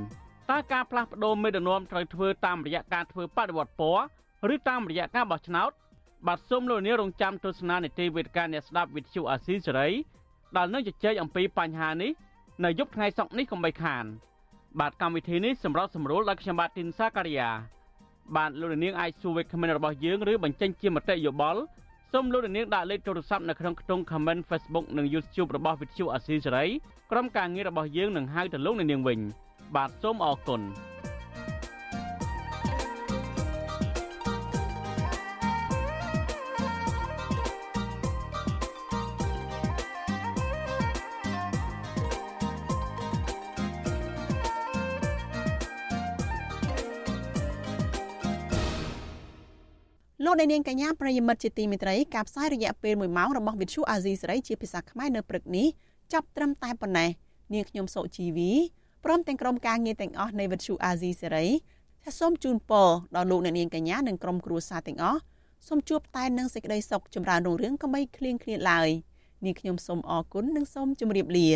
[0.52, 4.04] តើការផ្លាស់ប្ដូរមេដឹកនាំត្រូវធ្វើតាមរយៈការធ្វើបដិវត្តពណ៌
[4.54, 5.72] ឬតាមរយៈការបោះឆ្នោត
[6.28, 9.89] បាទសូមលោកនាងរងចាំទស្សនានីតិវេទិកាអ្នកស្ដាប់វិទ្យុអាស៊ីសេរី
[10.56, 12.12] ដែលនឹងជជែកអំពីបញ្ហានេះ
[12.66, 14.06] នៅយប់ថ្ងៃសុក្រនេះកុំបីខាន
[14.80, 17.50] បាទកម្មវិធីនេះសម្រាប់សម្រួលដល់ខ្ញុំបាទទីនសាការីយ៉ា
[18.36, 21.62] បាទលោកនាងអាចសួរវេក្មិនរបស់យើងឬបញ្ចេញជាមតិយោបល់
[22.12, 26.66] សូមលោកនាងដាក់លេខទូរស័ព្ទនៅក្នុងខ្ទង់ comment Facebook និង YouTube របស់វិទ្យុអាស៊ីសេរី
[27.12, 29.20] ក្រុមការងាររបស់យើងនឹងហៅទៅលោកនាងវិញ
[29.76, 30.61] បាទសូមអរគុណ
[50.26, 55.68] លោកនាងកញ្ញាប្រិយមិត្តជាទីមេត្រីការផ្សាយរយៈពេល1ម៉ោងរបស់វិទ្យុអាស៊ីសេរីជាភាសាខ្មែរនៅព្រឹកនេះ
[56.13, 57.09] ចាប់ត្រឹមតែប៉ុណ្ណេះ
[57.53, 58.51] នាងខ្ញុំសុជីវី
[59.06, 61.45] ព្រមទាំងក្រុមការងារទាំងអស់នៃវិទ្យុអាស៊ីសេរី
[62.03, 65.20] ថាសូមជូនពរដល់លោកអ្នកនាងកញ្ញានិងក្រុមគ្រួសារទាំងអស់
[65.68, 68.89] សូមជួបតែនឹងសេចក្តីសុខចម្រើនរុងរឿងកុំបីឃ្លៀងឃ្លាតឡើយ
[69.45, 71.49] នាងខ្ញុំសូមអរគុណនិងសូមជម្រាបលា